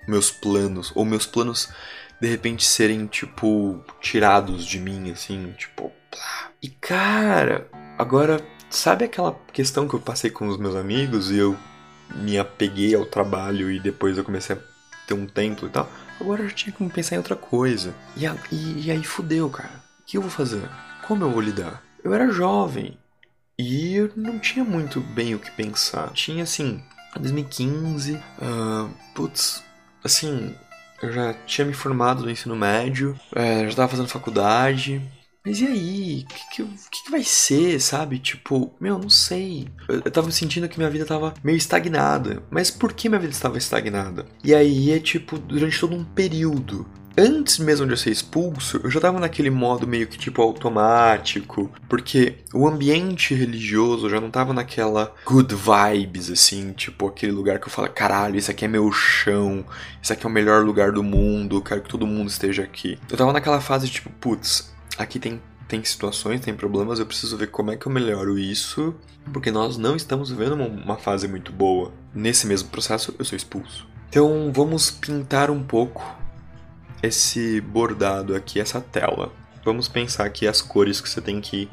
meus 0.06 0.30
planos. 0.30 0.92
Ou 0.94 1.04
meus 1.04 1.24
planos 1.24 1.70
de 2.20 2.28
repente 2.28 2.64
serem, 2.64 3.06
tipo, 3.06 3.84
tirados 4.00 4.64
de 4.64 4.78
mim, 4.78 5.10
assim, 5.10 5.52
tipo, 5.56 5.85
e 6.62 6.68
cara, 6.68 7.68
agora, 7.98 8.40
sabe 8.70 9.04
aquela 9.04 9.38
questão 9.52 9.88
que 9.88 9.94
eu 9.94 10.00
passei 10.00 10.30
com 10.30 10.48
os 10.48 10.56
meus 10.56 10.74
amigos 10.74 11.30
e 11.30 11.36
eu 11.36 11.56
me 12.14 12.38
apeguei 12.38 12.94
ao 12.94 13.04
trabalho 13.04 13.70
e 13.70 13.80
depois 13.80 14.16
eu 14.16 14.24
comecei 14.24 14.56
a 14.56 14.58
ter 15.06 15.14
um 15.14 15.26
templo 15.26 15.68
e 15.68 15.70
tal? 15.70 15.88
Agora 16.20 16.42
eu 16.42 16.50
tinha 16.50 16.74
que 16.74 16.88
pensar 16.88 17.16
em 17.16 17.18
outra 17.18 17.36
coisa. 17.36 17.94
E, 18.16 18.26
a, 18.26 18.36
e, 18.50 18.86
e 18.86 18.90
aí 18.90 19.04
fudeu, 19.04 19.48
cara. 19.50 19.84
O 20.00 20.04
que 20.06 20.16
eu 20.16 20.22
vou 20.22 20.30
fazer? 20.30 20.68
Como 21.06 21.24
eu 21.24 21.30
vou 21.30 21.40
lidar? 21.40 21.82
Eu 22.02 22.14
era 22.14 22.30
jovem 22.30 22.96
e 23.58 23.94
eu 23.94 24.10
não 24.16 24.38
tinha 24.38 24.64
muito 24.64 25.00
bem 25.00 25.34
o 25.34 25.38
que 25.38 25.50
pensar. 25.50 26.10
Tinha 26.12 26.42
assim, 26.42 26.82
2015, 27.18 28.14
uh, 28.14 28.90
putz, 29.14 29.62
assim, 30.04 30.54
eu 31.02 31.12
já 31.12 31.34
tinha 31.46 31.66
me 31.66 31.72
formado 31.72 32.22
no 32.22 32.30
ensino 32.30 32.56
médio, 32.56 33.18
é, 33.34 33.62
já 33.62 33.68
estava 33.68 33.88
fazendo 33.88 34.08
faculdade, 34.08 35.02
mas 35.46 35.60
e 35.60 35.66
aí? 35.66 36.24
O 36.24 36.34
que, 36.34 36.64
que, 36.64 37.04
que, 37.04 37.10
vai 37.10 37.22
ser, 37.22 37.80
sabe? 37.80 38.18
Tipo, 38.18 38.74
meu, 38.80 38.98
não 38.98 39.08
sei. 39.08 39.68
Eu, 39.88 40.02
eu 40.04 40.10
tava 40.10 40.28
sentindo 40.32 40.68
que 40.68 40.76
minha 40.76 40.90
vida 40.90 41.06
tava 41.06 41.32
meio 41.44 41.56
estagnada. 41.56 42.42
Mas 42.50 42.68
por 42.68 42.92
que 42.92 43.08
minha 43.08 43.20
vida 43.20 43.32
estava 43.32 43.56
estagnada? 43.56 44.26
E 44.42 44.52
aí 44.52 44.90
é 44.90 44.98
tipo, 44.98 45.38
durante 45.38 45.78
todo 45.78 45.94
um 45.94 46.04
período. 46.04 46.84
Antes 47.16 47.58
mesmo 47.58 47.86
de 47.86 47.92
eu 47.92 47.96
ser 47.96 48.10
expulso, 48.10 48.80
eu 48.82 48.90
já 48.90 49.00
tava 49.00 49.20
naquele 49.20 49.48
modo 49.48 49.86
meio 49.86 50.06
que 50.06 50.18
tipo 50.18 50.42
automático, 50.42 51.72
porque 51.88 52.38
o 52.52 52.68
ambiente 52.68 53.32
religioso 53.32 54.10
já 54.10 54.20
não 54.20 54.30
tava 54.30 54.52
naquela 54.52 55.14
good 55.24 55.54
vibes, 55.54 56.30
assim, 56.30 56.72
tipo 56.72 57.06
aquele 57.06 57.32
lugar 57.32 57.58
que 57.58 57.68
eu 57.68 57.72
falo, 57.72 57.88
caralho, 57.88 58.36
esse 58.36 58.50
aqui 58.50 58.66
é 58.66 58.68
meu 58.68 58.92
chão, 58.92 59.64
esse 60.02 60.12
aqui 60.12 60.26
é 60.26 60.28
o 60.28 60.32
melhor 60.32 60.62
lugar 60.62 60.92
do 60.92 61.02
mundo, 61.02 61.62
quero 61.62 61.80
que 61.80 61.88
todo 61.88 62.06
mundo 62.06 62.28
esteja 62.28 62.62
aqui. 62.62 62.98
Eu 63.10 63.16
tava 63.16 63.32
naquela 63.32 63.62
fase 63.62 63.88
tipo, 63.88 64.10
putz, 64.20 64.75
aqui 64.98 65.18
tem, 65.18 65.40
tem 65.68 65.82
situações, 65.84 66.40
tem 66.40 66.54
problemas, 66.54 66.98
eu 66.98 67.06
preciso 67.06 67.36
ver 67.36 67.48
como 67.48 67.70
é 67.70 67.76
que 67.76 67.86
eu 67.86 67.92
melhoro 67.92 68.38
isso, 68.38 68.94
porque 69.32 69.50
nós 69.50 69.76
não 69.76 69.96
estamos 69.96 70.30
vivendo 70.30 70.52
uma, 70.52 70.66
uma 70.66 70.96
fase 70.96 71.28
muito 71.28 71.52
boa. 71.52 71.92
Nesse 72.14 72.46
mesmo 72.46 72.68
processo, 72.68 73.14
eu 73.18 73.24
sou 73.24 73.36
expulso. 73.36 73.86
Então 74.08 74.50
vamos 74.52 74.90
pintar 74.90 75.50
um 75.50 75.62
pouco 75.62 76.02
esse 77.02 77.60
bordado 77.60 78.34
aqui, 78.34 78.60
essa 78.60 78.80
tela. 78.80 79.32
Vamos 79.64 79.88
pensar 79.88 80.24
aqui 80.24 80.46
as 80.46 80.62
cores 80.62 81.00
que 81.00 81.08
você 81.08 81.20
tem 81.20 81.40
que 81.40 81.68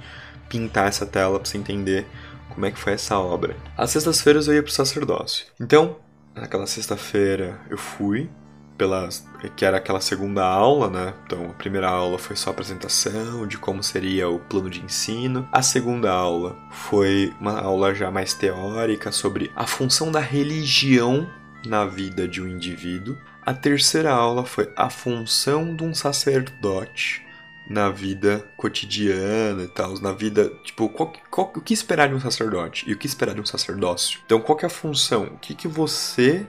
pintar 0.50 0.88
essa 0.88 1.06
tela 1.06 1.40
para 1.40 1.50
você 1.50 1.58
entender 1.58 2.06
como 2.50 2.66
é 2.66 2.72
que 2.72 2.80
foi 2.80 2.94
essa 2.94 3.18
obra. 3.18 3.56
Às 3.78 3.92
sextas-feiras 3.92 4.48
eu 4.48 4.54
ia 4.54 4.64
pro 4.64 4.72
sacerdócio. 4.72 5.48
Então, 5.60 5.98
naquela 6.36 6.68
sexta-feira 6.68 7.60
eu 7.70 7.78
fui, 7.78 8.30
pelas 8.78 9.26
que 9.56 9.66
era 9.66 9.78
aquela 9.78 10.00
segunda 10.00 10.44
aula, 10.44 10.90
né? 10.90 11.14
Então, 11.26 11.46
a 11.50 11.54
primeira 11.54 11.90
aula 11.90 12.18
foi 12.18 12.36
só 12.36 12.50
apresentação 12.50 13.46
de 13.46 13.58
como 13.58 13.84
seria 13.84 14.30
o 14.30 14.40
plano 14.40 14.70
de 14.70 14.82
ensino. 14.82 15.48
A 15.52 15.62
segunda 15.62 16.12
aula 16.12 16.58
foi 16.72 17.34
uma 17.40 17.60
aula 17.60 17.94
já 17.94 18.10
mais 18.10 18.34
teórica 18.34 19.12
sobre 19.12 19.52
a 19.56 19.68
função 19.68 20.12
da 20.12 20.20
religião 20.20 21.30
na 21.66 21.86
vida 21.86 22.28
de 22.28 22.42
um 22.42 22.48
indivíduo. 22.48 23.18
A 23.46 23.54
terceira 23.54 24.12
aula 24.12 24.46
foi 24.46 24.72
a 24.76 24.90
função 24.90 25.76
de 25.76 25.84
um 25.84 25.94
sacerdote 25.94 27.22
na 27.70 27.90
vida 27.90 28.46
cotidiana 28.58 29.64
e 29.64 29.68
tal, 29.68 30.00
na 30.00 30.12
vida, 30.12 30.52
tipo, 30.64 30.90
qual, 30.90 31.14
qual, 31.30 31.52
o 31.56 31.62
que 31.62 31.74
esperar 31.74 32.10
de 32.10 32.16
um 32.16 32.20
sacerdote 32.20 32.84
e 32.88 32.94
o 32.94 32.98
que 32.98 33.08
esperar 33.08 33.34
de 33.34 33.42
um 33.42 33.46
sacerdócio. 33.46 34.20
Então, 34.26 34.40
qual 34.40 34.58
é 34.62 34.66
a 34.66 34.70
função? 34.70 35.24
O 35.26 35.38
que, 35.38 35.56
que 35.56 35.68
você 35.68 36.46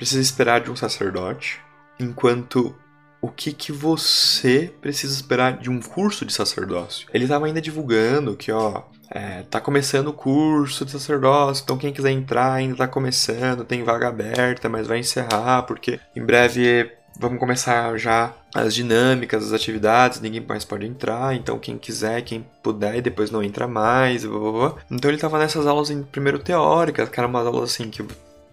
precisa 0.00 0.22
esperar 0.22 0.62
de 0.62 0.70
um 0.70 0.76
sacerdote, 0.76 1.60
enquanto 1.98 2.74
o 3.20 3.28
que, 3.28 3.52
que 3.52 3.70
você 3.70 4.72
precisa 4.80 5.14
esperar 5.14 5.58
de 5.58 5.68
um 5.68 5.78
curso 5.78 6.24
de 6.24 6.32
sacerdócio. 6.32 7.06
Ele 7.12 7.24
estava 7.24 7.44
ainda 7.44 7.60
divulgando 7.60 8.34
que, 8.34 8.50
ó, 8.50 8.84
é, 9.10 9.42
tá 9.42 9.60
começando 9.60 10.06
o 10.06 10.14
curso 10.14 10.86
de 10.86 10.92
sacerdócio, 10.92 11.62
então 11.64 11.76
quem 11.76 11.92
quiser 11.92 12.12
entrar 12.12 12.50
ainda 12.50 12.76
tá 12.76 12.88
começando, 12.88 13.62
tem 13.62 13.84
vaga 13.84 14.08
aberta, 14.08 14.70
mas 14.70 14.86
vai 14.86 15.00
encerrar, 15.00 15.64
porque 15.64 16.00
em 16.16 16.24
breve 16.24 16.90
vamos 17.18 17.38
começar 17.38 17.94
já 17.98 18.32
as 18.54 18.74
dinâmicas, 18.74 19.44
as 19.44 19.52
atividades, 19.52 20.18
ninguém 20.18 20.40
mais 20.40 20.64
pode 20.64 20.86
entrar, 20.86 21.34
então 21.34 21.58
quem 21.58 21.76
quiser, 21.76 22.22
quem 22.22 22.46
puder, 22.62 22.96
e 22.96 23.02
depois 23.02 23.30
não 23.30 23.42
entra 23.42 23.68
mais, 23.68 24.24
blá, 24.24 24.38
blá, 24.38 24.50
blá. 24.50 24.74
Então 24.90 25.10
ele 25.10 25.18
estava 25.18 25.38
nessas 25.38 25.66
aulas 25.66 25.90
em 25.90 26.02
primeiro 26.02 26.38
teóricas, 26.38 27.10
eram 27.14 27.28
umas 27.28 27.46
aulas 27.46 27.72
assim 27.72 27.90
que 27.90 28.02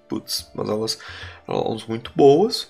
putz, 0.07 0.49
umas 0.53 0.69
aulas, 0.69 0.99
aulas 1.47 1.85
muito 1.85 2.11
boas, 2.15 2.69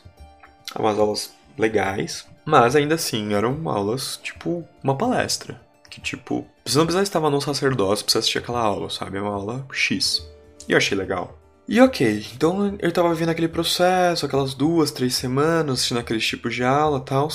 umas 0.78 1.00
aulas 1.00 1.34
legais, 1.58 2.26
mas 2.46 2.76
ainda 2.76 2.96
assim 2.96 3.34
eram 3.34 3.68
aulas 3.68 4.18
tipo 4.22 4.64
uma 4.84 4.96
palestra. 4.96 5.60
Que 5.90 6.00
tipo, 6.00 6.46
você 6.64 6.78
não 6.78 6.86
precisava 6.86 7.04
estar 7.04 7.20
no 7.20 7.42
sacerdócio 7.42 8.06
pra 8.06 8.20
assistir 8.20 8.38
aquela 8.38 8.60
aula, 8.60 8.90
sabe? 8.90 9.18
É 9.18 9.22
uma 9.22 9.34
aula 9.34 9.66
X. 9.72 10.28
E 10.68 10.74
eu 10.74 10.78
achei 10.78 10.98
legal. 10.98 11.38
E 11.68 11.82
ok, 11.82 12.26
então 12.34 12.78
eu 12.80 12.92
tava 12.92 13.14
vivendo 13.14 13.30
aquele 13.30 13.48
processo, 13.48 14.26
aquelas 14.26 14.54
duas, 14.54 14.92
três 14.92 15.16
semanas, 15.16 15.74
assistindo 15.74 16.00
aqueles 16.00 16.26
tipos 16.26 16.56
de 16.56 16.64
aula 16.64 17.00
e 17.00 17.06
tal. 17.06 17.28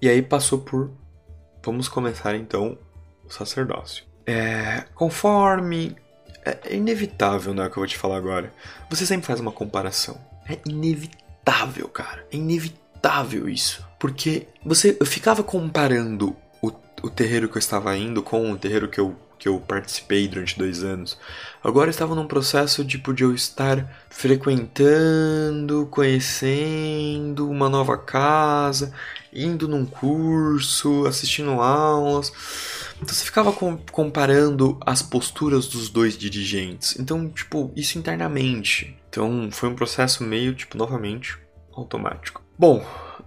E 0.00 0.08
aí 0.08 0.22
passou 0.22 0.60
por. 0.60 0.90
Vamos 1.62 1.88
começar 1.88 2.34
então 2.34 2.78
o 3.24 3.30
sacerdócio. 3.30 4.04
É, 4.26 4.84
conforme 4.94 5.94
é, 6.44 6.58
é 6.64 6.76
inevitável, 6.76 7.52
né, 7.52 7.66
o 7.66 7.70
que 7.70 7.76
eu 7.76 7.80
vou 7.80 7.86
te 7.86 7.98
falar 7.98 8.16
agora. 8.16 8.52
Você 8.88 9.04
sempre 9.04 9.26
faz 9.26 9.40
uma 9.40 9.52
comparação. 9.52 10.18
É 10.52 10.58
inevitável, 10.66 11.88
cara. 11.88 12.26
É 12.32 12.36
inevitável 12.36 13.48
isso. 13.48 13.84
Porque 13.98 14.46
você 14.64 14.96
eu 14.98 15.06
ficava 15.06 15.42
comparando 15.42 16.36
o, 16.62 16.72
o 17.02 17.10
terreiro 17.10 17.48
que 17.48 17.56
eu 17.56 17.60
estava 17.60 17.96
indo 17.96 18.22
com 18.22 18.50
o 18.50 18.58
terreiro 18.58 18.88
que 18.88 18.98
eu, 18.98 19.14
que 19.38 19.48
eu 19.48 19.60
participei 19.60 20.26
durante 20.26 20.58
dois 20.58 20.82
anos. 20.82 21.18
Agora 21.62 21.88
eu 21.88 21.90
estava 21.90 22.14
num 22.14 22.26
processo 22.26 22.84
tipo, 22.84 23.12
de 23.12 23.24
eu 23.24 23.34
estar 23.34 24.06
frequentando, 24.08 25.86
conhecendo 25.90 27.48
uma 27.48 27.68
nova 27.68 27.96
casa, 27.98 28.92
indo 29.32 29.68
num 29.68 29.84
curso, 29.84 31.06
assistindo 31.06 31.60
aulas. 31.60 32.32
Então 33.00 33.14
você 33.14 33.24
ficava 33.24 33.52
com, 33.52 33.78
comparando 33.90 34.78
as 34.84 35.02
posturas 35.02 35.66
dos 35.66 35.88
dois 35.88 36.16
dirigentes. 36.16 36.98
Então, 36.98 37.28
tipo, 37.28 37.72
isso 37.74 37.98
internamente. 37.98 38.99
Então 39.10 39.50
foi 39.50 39.68
um 39.68 39.74
processo 39.74 40.22
meio, 40.22 40.54
tipo, 40.54 40.78
novamente, 40.78 41.36
automático. 41.72 42.42
Bom, 42.56 42.86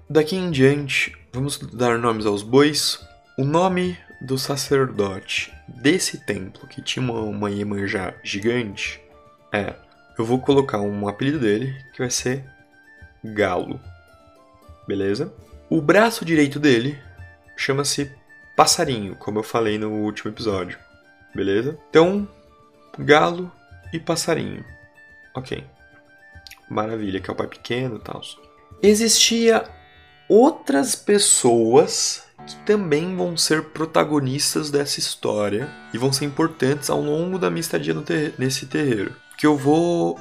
daqui 0.09 0.35
em 0.35 0.49
diante, 0.49 1.15
vamos 1.33 1.57
dar 1.57 1.99
nomes 1.99 2.25
aos 2.25 2.41
bois. 2.41 3.05
O 3.37 3.43
nome 3.43 3.97
do 4.21 4.37
sacerdote 4.37 5.51
desse 5.67 6.25
templo, 6.25 6.67
que 6.67 6.81
tinha 6.81 7.03
uma, 7.11 7.51
Iemanjá 7.51 8.13
gigante, 8.23 9.01
é. 9.51 9.75
Eu 10.17 10.23
vou 10.23 10.39
colocar 10.39 10.79
um 10.79 11.07
apelido 11.07 11.39
dele, 11.39 11.75
que 11.91 11.99
vai 11.99 12.09
ser 12.09 12.45
Galo. 13.23 13.79
Beleza? 14.87 15.33
O 15.69 15.81
braço 15.81 16.23
direito 16.23 16.59
dele 16.59 16.97
chama-se 17.57 18.11
passarinho, 18.55 19.15
como 19.15 19.39
eu 19.39 19.43
falei 19.43 19.77
no 19.77 19.89
último 19.91 20.31
episódio. 20.31 20.77
Beleza? 21.33 21.77
Então, 21.89 22.27
galo 22.97 23.51
e 23.91 23.99
passarinho. 23.99 24.63
Ok. 25.35 25.63
Maravilha, 26.69 27.19
que 27.19 27.29
é 27.29 27.33
o 27.33 27.35
pai 27.35 27.47
pequeno 27.47 27.97
e 27.97 27.99
tal. 27.99 28.21
Existia 28.81 29.63
outras 30.27 30.95
pessoas 30.95 32.23
que 32.45 32.55
também 32.65 33.15
vão 33.15 33.37
ser 33.37 33.63
protagonistas 33.65 34.69
dessa 34.69 34.99
história 34.99 35.69
e 35.93 35.97
vão 35.97 36.11
ser 36.11 36.25
importantes 36.25 36.89
ao 36.89 37.01
longo 37.01 37.39
da 37.39 37.49
minha 37.49 37.61
estadia 37.61 37.93
ter 38.01 38.33
nesse 38.37 38.65
terreiro. 38.65 39.15
Que 39.37 39.47
eu 39.47 39.57
vou 39.57 40.19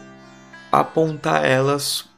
apontar 0.71 1.45
elas 1.45 2.09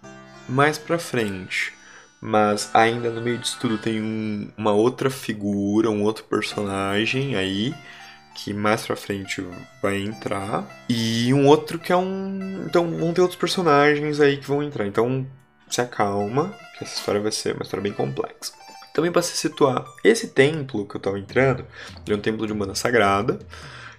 mais 0.48 0.78
pra 0.78 0.98
frente. 0.98 1.72
Mas 2.20 2.70
ainda 2.72 3.10
no 3.10 3.20
meio 3.20 3.38
disso 3.38 3.58
tudo 3.60 3.76
tem 3.76 4.00
um, 4.00 4.50
uma 4.56 4.72
outra 4.72 5.10
figura, 5.10 5.90
um 5.90 6.02
outro 6.02 6.24
personagem 6.24 7.36
aí 7.36 7.74
que 8.34 8.52
mais 8.52 8.86
pra 8.86 8.96
frente 8.96 9.44
vai 9.80 10.02
entrar. 10.02 10.66
E 10.88 11.32
um 11.32 11.46
outro 11.46 11.78
que 11.78 11.92
é 11.92 11.96
um. 11.96 12.64
Então 12.66 12.90
vão 12.90 13.12
ter 13.12 13.20
outros 13.20 13.38
personagens 13.38 14.20
aí 14.20 14.36
que 14.36 14.46
vão 14.46 14.62
entrar. 14.62 14.86
Então 14.86 15.26
se 15.68 15.80
acalma, 15.80 16.54
que 16.76 16.84
essa 16.84 16.98
história 16.98 17.20
vai 17.20 17.32
ser 17.32 17.54
uma 17.54 17.62
história 17.62 17.82
bem 17.82 17.92
complexa. 17.92 18.52
Também 18.92 19.10
para 19.10 19.22
se 19.22 19.36
situar, 19.36 19.84
esse 20.04 20.28
templo 20.28 20.86
que 20.86 20.96
eu 20.96 21.00
tava 21.00 21.18
entrando, 21.18 21.66
ele 22.06 22.14
é 22.14 22.16
um 22.16 22.20
templo 22.20 22.46
de 22.46 22.52
Umbanda 22.52 22.74
sagrada. 22.74 23.38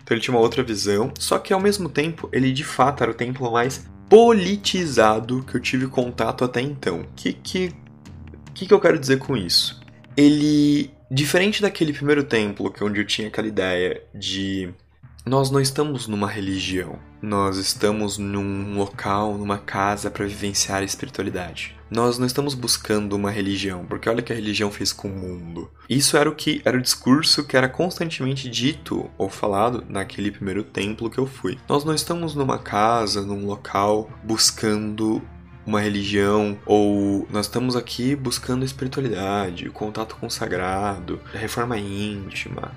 Então 0.02 0.16
ele 0.16 0.22
tinha 0.22 0.34
uma 0.34 0.42
outra 0.42 0.64
visão, 0.64 1.12
só 1.18 1.40
que 1.40 1.52
ao 1.52 1.60
mesmo 1.60 1.90
tempo 1.90 2.30
ele 2.32 2.54
de 2.54 2.64
fato 2.64 3.02
era 3.02 3.12
o 3.12 3.16
templo 3.16 3.52
mais 3.52 3.88
politizado 4.08 5.44
que 5.44 5.58
eu 5.58 5.62
tive 5.62 5.88
contato 5.88 6.46
até 6.46 6.62
então. 6.62 7.02
O 7.02 7.08
que, 7.16 7.34
que, 7.34 7.76
que, 8.54 8.68
que 8.68 8.74
eu 8.74 8.80
quero 8.80 9.00
dizer 9.00 9.18
com 9.18 9.36
isso? 9.36 9.82
Ele, 10.16 10.92
diferente 11.10 11.62
daquele 11.62 11.94
primeiro 11.94 12.24
templo, 12.24 12.72
que 12.72 12.82
é 12.82 12.86
onde 12.86 13.00
eu 13.00 13.06
tinha 13.06 13.28
aquela 13.28 13.48
ideia 13.48 14.02
de 14.14 14.74
nós 15.26 15.50
não 15.50 15.60
estamos 15.60 16.08
numa 16.08 16.30
religião, 16.30 17.00
nós 17.20 17.58
estamos 17.58 18.20
num 18.20 18.78
local, 18.78 19.36
numa 19.36 19.58
casa 19.58 20.12
para 20.12 20.28
vivenciar 20.28 20.82
a 20.82 20.86
espiritualidade. 20.86 21.76
Nós 21.90 22.20
não 22.20 22.28
estamos 22.28 22.54
buscando 22.54 23.16
uma 23.16 23.32
religião, 23.32 23.86
porque 23.86 24.08
olha 24.08 24.20
o 24.20 24.24
que 24.24 24.32
a 24.32 24.36
religião 24.36 24.70
fez 24.70 24.94
com 24.94 25.08
o 25.08 25.12
mundo. 25.12 25.72
Isso 25.90 26.16
era 26.16 26.30
o 26.30 26.36
que 26.36 26.62
era 26.64 26.78
o 26.78 26.82
discurso 26.82 27.44
que 27.44 27.58
era 27.58 27.68
constantemente 27.68 28.48
dito 28.48 29.10
ou 29.18 29.28
falado 29.28 29.84
naquele 29.90 30.30
primeiro 30.30 30.64
templo 30.64 31.10
que 31.10 31.18
eu 31.18 31.26
fui. 31.26 31.58
Nós 31.68 31.84
não 31.84 31.96
estamos 31.96 32.36
numa 32.36 32.60
casa, 32.60 33.24
num 33.24 33.48
local 33.48 34.10
buscando 34.24 35.24
uma 35.66 35.82
religião, 35.82 36.58
ou 36.66 37.28
nós 37.32 37.48
estamos 37.48 37.76
aqui 37.76 38.16
buscando 38.16 38.64
espiritualidade, 38.64 39.70
contato 39.70 40.16
com 40.16 40.28
o 40.28 40.32
sagrado, 40.32 41.20
reforma 41.34 41.78
íntima, 41.78 42.72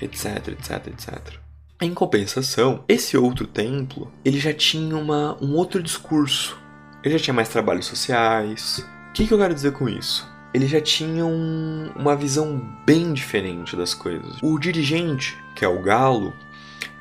etc, 0.00 0.48
etc, 0.48 0.86
etc. 0.88 1.44
Em 1.80 1.92
compensação, 1.92 2.84
esse 2.88 3.16
outro 3.16 3.46
templo, 3.46 4.10
ele 4.24 4.38
já 4.38 4.52
tinha 4.52 4.96
uma, 4.96 5.36
um 5.42 5.54
outro 5.54 5.82
discurso. 5.82 6.58
Ele 7.02 7.18
já 7.18 7.24
tinha 7.24 7.34
mais 7.34 7.48
trabalhos 7.48 7.86
sociais. 7.86 8.78
O 9.10 9.12
que, 9.12 9.26
que 9.26 9.34
eu 9.34 9.38
quero 9.38 9.54
dizer 9.54 9.72
com 9.72 9.88
isso? 9.88 10.26
Ele 10.52 10.66
já 10.66 10.80
tinha 10.80 11.26
um, 11.26 11.90
uma 11.96 12.14
visão 12.14 12.64
bem 12.86 13.12
diferente 13.12 13.74
das 13.76 13.92
coisas. 13.92 14.36
O 14.40 14.58
dirigente, 14.58 15.36
que 15.56 15.64
é 15.64 15.68
o 15.68 15.82
Galo, 15.82 16.32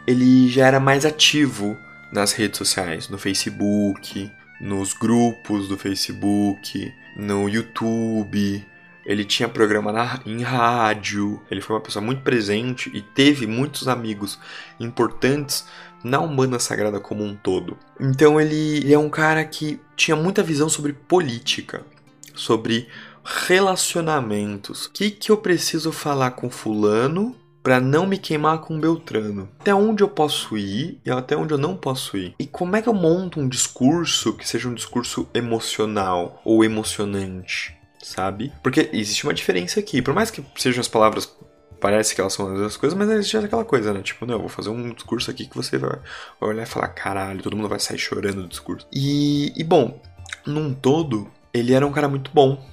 ele 0.08 0.50
já 0.50 0.68
era 0.68 0.80
mais 0.80 1.06
ativo 1.06 1.78
nas 2.12 2.34
redes 2.34 2.58
sociais, 2.58 3.10
no 3.10 3.18
Facebook, 3.18 4.32
nos 4.64 4.94
grupos 4.94 5.68
do 5.68 5.78
Facebook, 5.78 6.94
no 7.18 7.50
YouTube, 7.50 8.66
ele 9.06 9.26
tinha 9.26 9.50
programa 9.50 9.92
na, 9.92 10.22
em 10.26 10.42
rádio, 10.42 11.42
ele 11.52 11.60
foi 11.60 11.76
uma 11.76 11.82
pessoa 11.82 12.04
muito 12.04 12.22
presente 12.22 12.90
e 12.94 13.02
teve 13.02 13.46
muitos 13.46 13.90
amigos 13.90 14.40
importantes 14.80 15.66
na 16.02 16.22
Umbanda 16.22 16.60
Sagrada 16.60 16.98
como 17.02 17.26
um 17.26 17.36
todo. 17.36 17.78
Então 18.00 18.40
ele, 18.40 18.78
ele 18.78 18.94
é 18.94 18.98
um 18.98 19.10
cara 19.10 19.44
que 19.44 19.82
tinha 19.98 20.16
muita 20.16 20.42
visão 20.42 20.70
sobre 20.70 20.94
política, 20.94 21.86
sobre 22.34 22.88
relacionamentos. 23.22 24.86
O 24.86 24.92
que, 24.92 25.12
que 25.12 25.30
eu 25.30 25.36
preciso 25.36 25.92
falar 25.92 26.32
com 26.32 26.50
fulano 26.50 27.36
para 27.64 27.80
não 27.80 28.06
me 28.06 28.18
queimar 28.18 28.60
com 28.60 28.80
Beltrano. 28.80 29.50
Até 29.60 29.74
onde 29.74 30.04
eu 30.04 30.10
posso 30.10 30.58
ir 30.58 31.00
e 31.06 31.10
até 31.10 31.36
onde 31.36 31.54
eu 31.54 31.58
não 31.58 31.76
posso 31.76 32.18
ir. 32.18 32.36
E 32.38 32.46
como 32.46 32.76
é 32.76 32.82
que 32.82 32.90
eu 32.90 32.94
monto 32.94 33.40
um 33.40 33.48
discurso 33.48 34.34
que 34.34 34.48
seja 34.48 34.68
um 34.68 34.74
discurso 34.74 35.28
emocional 35.34 36.42
ou 36.44 36.64
emocionante? 36.64 37.82
sabe? 38.04 38.52
Porque 38.62 38.90
existe 38.94 39.24
uma 39.24 39.34
diferença 39.34 39.80
aqui. 39.80 40.02
Por 40.02 40.14
mais 40.14 40.30
que 40.30 40.44
sejam 40.58 40.82
as 40.82 40.88
palavras 40.88 41.34
parece 41.80 42.16
que 42.16 42.22
elas 42.22 42.32
são 42.32 42.46
as 42.48 42.54
mesmas 42.54 42.78
coisas, 42.78 42.98
mas 42.98 43.10
existe 43.10 43.36
aquela 43.36 43.66
coisa, 43.66 43.94
né? 43.94 44.02
Tipo, 44.02 44.26
não, 44.26 44.36
eu 44.36 44.40
vou 44.40 44.50
fazer 44.50 44.70
um 44.70 44.94
discurso 44.94 45.30
aqui 45.30 45.46
que 45.46 45.56
você 45.56 45.78
vai 45.78 46.00
olhar 46.40 46.64
e 46.64 46.66
falar, 46.66 46.88
caralho, 46.90 47.42
todo 47.42 47.58
mundo 47.58 47.68
vai 47.68 47.80
sair 47.80 47.98
chorando 47.98 48.44
do 48.44 48.48
discurso. 48.48 48.88
E, 48.92 49.52
e 49.54 49.64
bom, 49.66 50.02
num 50.46 50.74
todo, 50.74 51.30
ele 51.54 51.74
era 51.74 51.86
um 51.86 51.92
cara 51.92 52.08
muito 52.08 52.32
bom, 52.34 52.64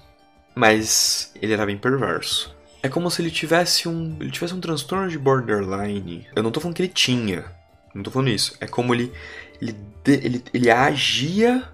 mas 0.54 1.32
ele 1.42 1.52
era 1.52 1.66
bem 1.66 1.76
perverso. 1.76 2.54
É 2.82 2.88
como 2.88 3.10
se 3.10 3.20
ele 3.20 3.30
tivesse 3.30 3.88
um, 3.88 4.16
ele 4.20 4.30
tivesse 4.30 4.54
um 4.54 4.60
transtorno 4.60 5.08
de 5.08 5.18
borderline. 5.18 6.26
Eu 6.34 6.42
não 6.42 6.50
tô 6.50 6.60
falando 6.60 6.76
que 6.76 6.82
ele 6.82 6.92
tinha, 6.92 7.44
não 7.94 8.02
tô 8.02 8.10
falando 8.10 8.28
isso. 8.28 8.56
É 8.60 8.66
como 8.66 8.94
ele, 8.94 9.12
ele, 9.60 9.76
ele, 10.06 10.44
ele 10.52 10.70
agia 10.70 11.68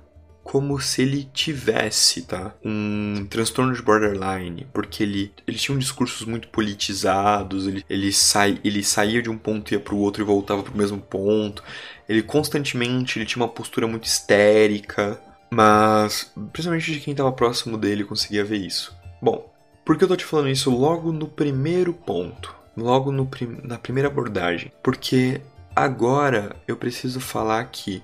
como 0.47 0.81
se 0.81 1.03
ele 1.03 1.29
tivesse, 1.33 2.23
tá? 2.23 2.55
Um 2.65 3.27
transtorno 3.29 3.75
de 3.75 3.83
borderline, 3.83 4.65
porque 4.73 5.03
ele, 5.03 5.33
ele 5.45 5.59
tinha 5.59 5.75
um 5.75 5.79
discursos 5.79 6.25
muito 6.25 6.47
politizados, 6.49 7.67
ele, 7.67 7.85
ele, 7.91 8.13
sai, 8.13 8.61
ele 8.63 8.83
saía 8.85 9.21
de 9.21 9.29
um 9.29 9.37
ponto 9.37 9.73
e 9.73 9.75
ia 9.75 9.81
pro 9.81 9.97
outro 9.97 10.23
e 10.23 10.25
voltava 10.25 10.63
pro 10.63 10.77
mesmo 10.77 11.01
ponto. 11.01 11.65
Ele 12.09 12.23
constantemente 12.23 13.19
ele 13.19 13.27
tinha 13.27 13.43
uma 13.43 13.53
postura 13.53 13.89
muito 13.89 14.05
histérica, 14.05 15.21
mas 15.51 16.33
principalmente 16.53 16.93
de 16.93 17.01
quem 17.01 17.11
estava 17.11 17.33
próximo 17.33 17.77
dele 17.77 18.05
conseguia 18.05 18.45
ver 18.45 18.59
isso. 18.59 18.97
Bom, 19.21 19.53
por 19.87 19.97
que 19.97 20.05
eu 20.05 20.09
tô 20.09 20.17
te 20.17 20.27
falando 20.27 20.51
isso 20.51 20.71
logo 20.71 21.11
no 21.13 21.27
primeiro 21.27 21.95
ponto? 21.95 22.55
Logo 22.77 23.11
no, 23.11 23.27
na 23.63 23.79
primeira 23.79 24.09
abordagem? 24.09 24.71
Porque 24.83 25.41
agora 25.75 26.55
eu 26.69 26.77
preciso 26.77 27.21
falar 27.21 27.65
que 27.65 28.03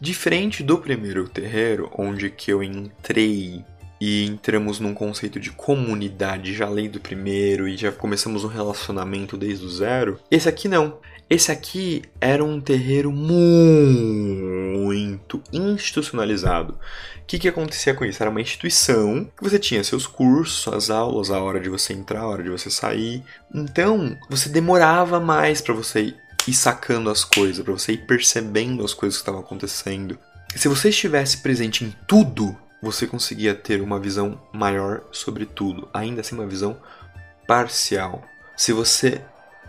Diferente 0.00 0.62
do 0.62 0.78
primeiro 0.78 1.28
terreiro, 1.28 1.90
onde 1.94 2.30
que 2.30 2.50
eu 2.50 2.62
entrei 2.62 3.62
e 4.00 4.24
entramos 4.24 4.80
num 4.80 4.94
conceito 4.94 5.38
de 5.38 5.50
comunidade 5.50 6.54
já 6.54 6.64
além 6.64 6.88
do 6.88 6.98
primeiro 6.98 7.68
e 7.68 7.76
já 7.76 7.92
começamos 7.92 8.42
um 8.42 8.48
relacionamento 8.48 9.36
desde 9.36 9.66
o 9.66 9.68
zero, 9.68 10.18
esse 10.30 10.48
aqui 10.48 10.68
não. 10.68 10.98
Esse 11.30 11.52
aqui 11.52 12.02
era 12.20 12.44
um 12.44 12.60
terreiro 12.60 13.12
muito 13.12 13.80
institucionalizado. 15.52 16.72
O 16.72 16.78
que, 17.24 17.38
que 17.38 17.46
acontecia 17.46 17.94
com 17.94 18.04
isso? 18.04 18.20
Era 18.20 18.32
uma 18.32 18.40
instituição 18.40 19.30
que 19.36 19.44
você 19.44 19.56
tinha 19.56 19.84
seus 19.84 20.08
cursos, 20.08 20.56
suas 20.56 20.90
aulas, 20.90 21.30
a 21.30 21.40
hora 21.40 21.60
de 21.60 21.68
você 21.68 21.92
entrar, 21.92 22.22
a 22.22 22.26
hora 22.26 22.42
de 22.42 22.50
você 22.50 22.68
sair. 22.68 23.22
Então, 23.54 24.18
você 24.28 24.48
demorava 24.48 25.20
mais 25.20 25.60
para 25.60 25.72
você 25.72 26.16
ir 26.48 26.52
sacando 26.52 27.08
as 27.08 27.22
coisas, 27.22 27.64
para 27.64 27.74
você 27.74 27.92
ir 27.92 28.06
percebendo 28.06 28.84
as 28.84 28.92
coisas 28.92 29.16
que 29.16 29.22
estavam 29.22 29.42
acontecendo. 29.42 30.18
Se 30.56 30.66
você 30.66 30.88
estivesse 30.88 31.36
presente 31.36 31.84
em 31.84 31.94
tudo, 32.08 32.56
você 32.82 33.06
conseguia 33.06 33.54
ter 33.54 33.80
uma 33.80 34.00
visão 34.00 34.42
maior 34.52 35.02
sobre 35.12 35.46
tudo, 35.46 35.88
ainda 35.94 36.22
assim 36.22 36.34
uma 36.34 36.48
visão 36.48 36.76
parcial. 37.46 38.20
Se 38.56 38.72
você 38.72 39.20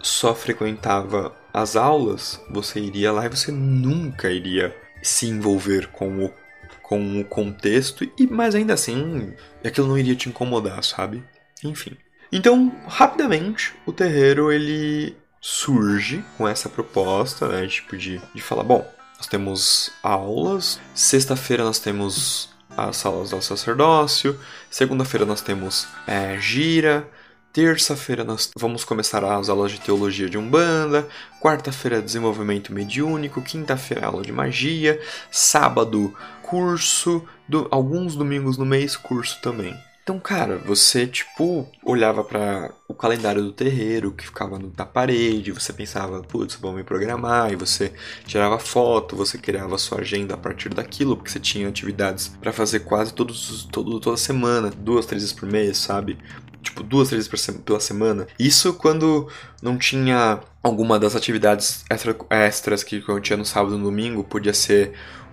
só 0.02 0.34
frequentava 0.34 1.40
as 1.54 1.76
aulas, 1.76 2.40
você 2.50 2.80
iria 2.80 3.12
lá 3.12 3.26
e 3.26 3.30
você 3.30 3.52
nunca 3.52 4.30
iria 4.30 4.76
se 5.02 5.28
envolver 5.28 5.88
com 5.88 6.26
o, 6.26 6.34
com 6.82 7.20
o 7.20 7.26
contexto, 7.26 8.10
e 8.18 8.28
mas 8.28 8.56
ainda 8.56 8.74
assim 8.74 9.34
aquilo 9.64 9.88
não 9.88 9.98
iria 9.98 10.16
te 10.16 10.30
incomodar, 10.30 10.84
sabe? 10.84 11.24
Enfim. 11.64 11.98
Então, 12.32 12.74
rapidamente, 12.88 13.74
o 13.86 13.92
terreiro 13.92 14.52
ele 14.52 15.16
surge 15.42 16.24
com 16.38 16.48
essa 16.48 16.70
proposta, 16.70 17.48
né? 17.48 17.68
Tipo, 17.68 17.98
de, 17.98 18.22
de 18.34 18.42
falar, 18.42 18.64
bom, 18.64 18.90
nós 19.18 19.28
temos 19.28 19.92
aulas, 20.02 20.80
sexta-feira 20.94 21.64
nós 21.64 21.80
temos 21.80 22.50
as 22.78 22.98
salas 22.98 23.32
do 23.32 23.42
sacerdócio, 23.42 24.40
segunda-feira 24.70 25.26
nós 25.26 25.42
temos 25.42 25.88
é, 26.08 26.40
gira, 26.40 27.08
terça-feira 27.54 28.24
nós 28.24 28.50
vamos 28.58 28.84
começar 28.84 29.24
as 29.24 29.50
aulas 29.50 29.72
de 29.72 29.82
teologia 29.82 30.30
de 30.30 30.38
Umbanda, 30.38 31.08
quarta-feira 31.42 32.02
desenvolvimento 32.02 32.74
mediúnico, 32.74 33.42
quinta-feira 33.42 34.08
aula 34.08 34.24
de 34.24 34.32
magia, 34.32 35.00
sábado 35.30 36.16
curso, 36.42 37.26
do, 37.48 37.68
alguns 37.70 38.16
domingos 38.16 38.58
no 38.58 38.66
mês 38.66 38.96
curso 38.96 39.42
também. 39.42 39.76
Então, 40.12 40.20
cara, 40.20 40.58
você, 40.58 41.08
tipo, 41.08 41.66
olhava 41.86 42.22
para 42.22 42.70
o 42.86 42.94
calendário 42.94 43.42
do 43.42 43.54
terreiro 43.54 44.12
que 44.12 44.26
ficava 44.26 44.60
na 44.60 44.86
parede, 44.86 45.54
você 45.54 45.72
pensava, 45.72 46.22
putz, 46.22 46.56
vou 46.56 46.74
me 46.74 46.84
programar, 46.84 47.50
e 47.54 47.56
você 47.56 47.94
tirava 48.26 48.60
foto, 48.60 49.16
você 49.16 49.38
criava 49.38 49.78
sua 49.78 50.02
agenda 50.02 50.34
a 50.34 50.38
partir 50.38 50.68
daquilo, 50.68 51.16
porque 51.16 51.32
você 51.32 51.40
tinha 51.40 51.66
atividades 51.66 52.28
para 52.28 52.52
fazer 52.52 52.82
quase 52.82 53.14
todos, 53.14 53.70
todo, 53.72 54.02
toda 54.02 54.18
semana, 54.18 54.70
duas, 54.70 55.06
três 55.06 55.24
vezes 55.24 55.34
por 55.34 55.50
mês, 55.50 55.78
sabe? 55.78 56.18
Tipo, 56.62 56.84
duas, 56.84 57.08
três 57.08 57.26
vezes 57.26 57.58
pela 57.64 57.80
semana. 57.80 58.28
Isso 58.38 58.74
quando 58.74 59.30
não 59.62 59.78
tinha 59.78 60.42
alguma 60.62 61.00
das 61.00 61.16
atividades 61.16 61.86
extra, 61.90 62.18
extras 62.30 62.84
que 62.84 63.02
eu 63.08 63.22
tinha 63.22 63.38
no 63.38 63.46
sábado 63.46 63.76
e 63.76 63.78
no 63.78 63.86
domingo, 63.86 64.26
podia 64.26 64.54
ser 64.54 64.92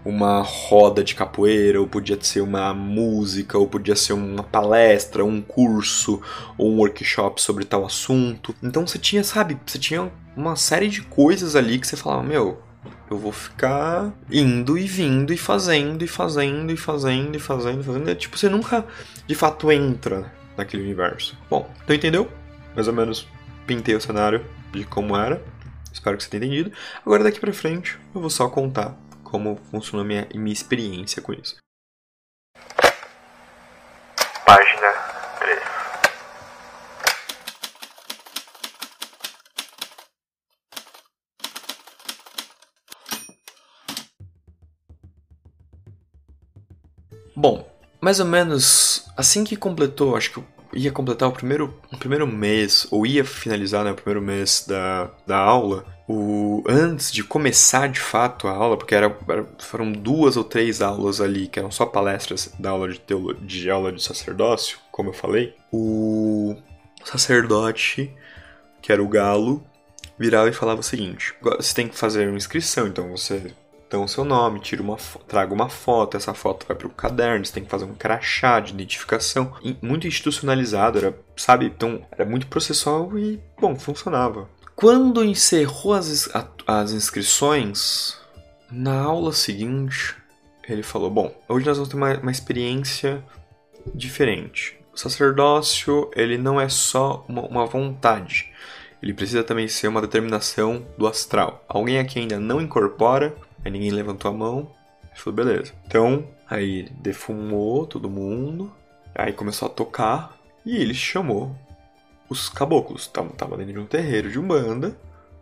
uma 0.09 0.41
roda 0.41 1.05
de 1.05 1.15
capoeira, 1.15 1.79
ou 1.79 1.87
podia 1.87 2.19
ser 2.19 2.41
uma 2.41 2.73
música, 2.73 3.59
ou 3.59 3.67
podia 3.67 3.95
ser 3.95 4.15
uma 4.15 4.43
palestra, 4.43 5.23
um 5.23 5.43
curso, 5.43 6.23
ou 6.57 6.73
um 6.73 6.79
workshop 6.79 7.43
sobre 7.43 7.67
tal 7.67 7.85
assunto. 7.85 8.55
Então 8.63 8.87
você 8.87 8.99
tinha, 8.99 9.23
sabe, 9.23 9.59
você 9.67 9.79
tinha 9.79 10.11
uma 10.35 10.57
série 10.57 10.89
de 10.89 11.03
coisas 11.03 11.55
ali 11.55 11.79
que 11.79 11.87
você 11.87 11.95
falava, 11.95 12.23
meu, 12.23 12.59
eu 13.11 13.19
vou 13.19 13.33
ficar 13.33 14.11
indo 14.33 14.79
e 14.79 14.87
vindo 14.87 15.31
e 15.31 15.37
fazendo 15.37 16.03
e 16.03 16.09
fazendo 16.09 16.73
e 16.73 16.77
fazendo 16.77 17.37
e 17.37 17.39
fazendo 17.39 17.81
e 17.81 17.85
fazendo. 17.85 18.09
É, 18.09 18.15
tipo, 18.15 18.39
você 18.39 18.49
nunca 18.49 18.87
de 19.27 19.35
fato 19.35 19.71
entra 19.71 20.33
naquele 20.57 20.85
universo. 20.85 21.37
Bom, 21.51 21.71
então 21.85 21.95
entendeu? 21.95 22.31
Mais 22.75 22.89
ou 22.89 22.95
menos 22.95 23.29
pintei 23.67 23.95
o 23.95 24.01
cenário 24.01 24.43
de 24.73 24.85
como 24.85 25.15
era. 25.15 25.43
Espero 25.93 26.17
que 26.17 26.25
você 26.25 26.31
tenha 26.31 26.47
entendido. 26.47 26.73
Agora 27.05 27.25
daqui 27.25 27.39
pra 27.39 27.53
frente 27.53 27.99
eu 28.15 28.23
vou 28.23 28.31
só 28.31 28.49
contar 28.49 28.97
como 29.29 29.57
funcionou 29.71 30.07
minha, 30.07 30.27
minha 30.35 30.53
experiência 30.53 31.21
com 31.21 31.33
isso. 31.35 31.57
Página 34.47 34.93
3. 35.39 35.61
Bom, 47.37 47.71
mais 48.01 48.19
ou 48.19 48.27
menos 48.27 49.07
assim 49.15 49.45
que 49.45 49.57
completou, 49.57 50.17
acho 50.17 50.33
que 50.33 50.43
ia 50.73 50.91
completar 50.91 51.29
o 51.29 51.33
primeiro, 51.33 51.79
o 51.93 51.99
primeiro 51.99 52.27
mês, 52.27 52.87
ou 52.91 53.07
ia 53.07 53.25
finalizar 53.25 53.85
né, 53.85 53.93
o 53.93 53.95
primeiro 53.95 54.23
mês 54.23 54.65
da, 54.67 55.11
da 55.27 55.37
aula, 55.37 55.85
o, 56.09 56.65
antes 56.67 57.13
de 57.13 57.23
começar 57.23 57.89
de 57.89 58.01
fato 58.01 58.49
a 58.49 58.53
aula, 58.53 58.79
porque 58.79 58.95
era, 58.95 59.15
foram 59.59 59.93
duas 59.93 60.39
ou 60.39 60.43
três 60.43 60.81
aulas 60.81 61.21
ali, 61.21 61.47
que 61.47 61.59
eram 61.59 61.71
só 61.71 61.85
palestras 61.85 62.51
da 62.59 62.71
aula 62.71 62.89
de, 62.89 62.99
teolo, 62.99 63.35
de 63.35 63.71
aula 63.71 63.93
de 63.93 64.03
sacerdócio, 64.03 64.79
como 64.91 65.11
eu 65.11 65.13
falei, 65.13 65.55
o 65.71 66.57
sacerdote, 67.05 68.11
que 68.81 68.91
era 68.91 69.03
o 69.03 69.09
galo, 69.09 69.63
virava 70.19 70.49
e 70.49 70.53
falava 70.53 70.81
o 70.81 70.85
seguinte: 70.85 71.35
você 71.43 71.75
tem 71.75 71.89
que 71.89 71.97
fazer 71.97 72.27
uma 72.27 72.39
inscrição, 72.39 72.87
então 72.87 73.11
você 73.11 73.55
então, 73.87 74.05
o 74.05 74.09
seu 74.09 74.23
nome, 74.23 74.61
tira 74.61 74.83
uma, 74.83 74.99
traga 75.27 75.55
uma 75.55 75.71
foto, 75.71 76.15
essa 76.15 76.35
foto 76.35 76.67
vai 76.67 76.77
para 76.77 76.87
o 76.87 76.91
caderno, 76.91 77.45
você 77.45 77.55
tem 77.55 77.65
que 77.65 77.71
fazer 77.71 77.87
um 77.87 77.95
crachá 77.95 78.61
de 78.61 78.75
identificação. 78.75 79.55
Muito 79.81 80.07
institucionalizado, 80.07 80.99
era, 80.99 81.19
sabe? 81.35 81.65
Então, 81.65 82.03
era 82.13 82.27
muito 82.27 82.47
processual 82.49 83.19
e, 83.19 83.41
bom, 83.59 83.75
funcionava. 83.77 84.47
Quando 84.79 85.25
encerrou 85.25 85.93
as, 85.93 86.31
as 86.65 86.93
inscrições, 86.93 88.17
na 88.71 89.01
aula 89.01 89.33
seguinte, 89.33 90.15
ele 90.69 90.85
falou: 90.85 91.11
Bom, 91.11 91.35
hoje 91.49 91.67
nós 91.67 91.79
vamos 91.79 91.89
ter 91.89 91.97
uma, 91.97 92.17
uma 92.19 92.31
experiência 92.31 93.21
diferente. 93.93 94.79
O 94.95 94.97
sacerdócio, 94.97 96.09
ele 96.15 96.39
não 96.39 96.61
é 96.61 96.69
só 96.69 97.25
uma, 97.29 97.43
uma 97.43 97.67
vontade, 97.67 98.53
ele 99.03 99.13
precisa 99.13 99.43
também 99.43 99.67
ser 99.67 99.89
uma 99.89 100.01
determinação 100.01 100.87
do 100.97 101.09
astral. 101.09 101.65
Alguém 101.69 101.99
aqui 101.99 102.21
ainda 102.21 102.39
não 102.39 102.61
incorpora, 102.61 103.35
Aí 103.65 103.73
ninguém 103.73 103.91
levantou 103.91 104.31
a 104.31 104.35
mão. 104.35 104.71
Falou, 105.15 105.37
beleza. 105.37 105.73
Então, 105.87 106.25
aí 106.49 106.89
defumou 107.01 107.85
todo 107.85 108.09
mundo. 108.09 108.73
Aí 109.13 109.33
começou 109.33 109.67
a 109.67 109.71
tocar. 109.71 110.39
E 110.65 110.77
ele 110.77 110.95
chamou 110.95 111.57
os 112.29 112.49
caboclos. 112.49 113.07
Tava, 113.07 113.31
tava 113.31 113.57
dentro 113.57 113.75
de 113.75 113.79
um 113.79 113.87
terreiro 113.87 114.31
de 114.31 114.39
umbanda. 114.39 114.97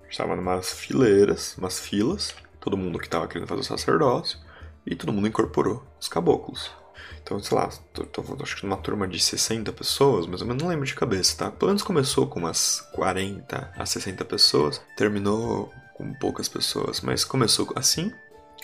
Estava 0.09 0.37
numas 0.37 0.73
fileiras, 0.73 1.57
umas 1.59 1.81
filas. 1.81 2.35
Todo 2.61 2.77
mundo 2.77 2.99
que 2.99 3.09
tava 3.09 3.29
querendo 3.29 3.49
fazer 3.49 3.61
o 3.61 3.65
sacerdócio. 3.65 4.39
E 4.87 4.95
todo 4.95 5.13
mundo 5.13 5.29
incorporou 5.29 5.85
os 6.01 6.09
caboclos. 6.09 6.71
Então, 7.23 7.43
sei 7.43 7.59
lá, 7.59 7.69
tô, 7.93 8.05
tô, 8.05 8.23
acho 8.41 8.57
que 8.57 8.65
numa 8.65 8.77
turma 8.77 9.09
de 9.09 9.19
60 9.19 9.73
pessoas, 9.73 10.29
mas 10.29 10.41
eu 10.43 10.47
não 10.47 10.69
lembro 10.69 10.87
de 10.87 10.95
cabeça, 10.95 11.37
tá? 11.37 11.51
Pelo 11.51 11.71
menos 11.71 11.83
começou 11.83 12.29
com 12.29 12.39
umas 12.39 12.81
40 12.93 13.73
a 13.77 13.85
60 13.85 14.25
pessoas, 14.25 14.81
terminou 14.97 15.73
com 15.95 16.15
poucas 16.15 16.49
pessoas, 16.49 17.01
mas 17.01 17.25
começou 17.25 17.69
assim. 17.75 18.13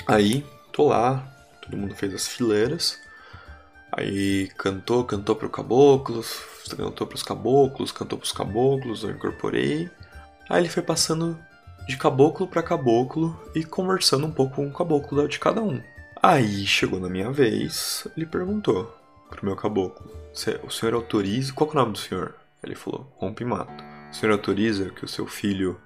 Aí, 0.06 0.46
tô 0.72 0.86
lá, 0.86 1.28
todo 1.60 1.76
mundo 1.76 1.96
fez 1.96 2.14
as 2.14 2.28
fileiras. 2.28 3.00
Aí 3.92 4.48
cantou, 4.56 5.04
cantou 5.04 5.36
pro 5.36 5.50
caboclo, 5.50 6.24
cantou 6.76 7.06
pros 7.06 7.22
caboclos, 7.22 7.92
cantou 7.92 8.18
pros 8.18 8.32
caboclos, 8.32 9.04
eu 9.04 9.10
incorporei. 9.10 9.90
Aí 10.48 10.62
ele 10.62 10.68
foi 10.68 10.82
passando 10.82 11.38
de 11.86 11.96
caboclo 11.96 12.48
para 12.48 12.62
caboclo 12.62 13.38
e 13.54 13.64
conversando 13.64 14.26
um 14.26 14.30
pouco 14.32 14.56
com 14.56 14.66
o 14.66 14.72
caboclo 14.72 15.28
de 15.28 15.38
cada 15.38 15.62
um. 15.62 15.82
Aí 16.22 16.66
chegou 16.66 16.98
na 16.98 17.08
minha 17.08 17.30
vez, 17.30 18.06
ele 18.16 18.24
perguntou 18.24 18.96
pro 19.28 19.44
meu 19.44 19.56
caboclo: 19.56 20.10
O 20.64 20.70
senhor 20.70 20.94
autoriza? 20.94 21.52
Qual 21.52 21.68
é 21.68 21.72
o 21.72 21.76
nome 21.76 21.92
do 21.92 21.98
senhor? 21.98 22.34
Ele 22.62 22.74
falou: 22.74 23.12
Rompe 23.16 23.44
Mato. 23.44 23.84
O 24.10 24.14
senhor 24.14 24.32
autoriza 24.32 24.90
que 24.90 25.04
o 25.04 25.08
seu 25.08 25.26
filho 25.26 25.80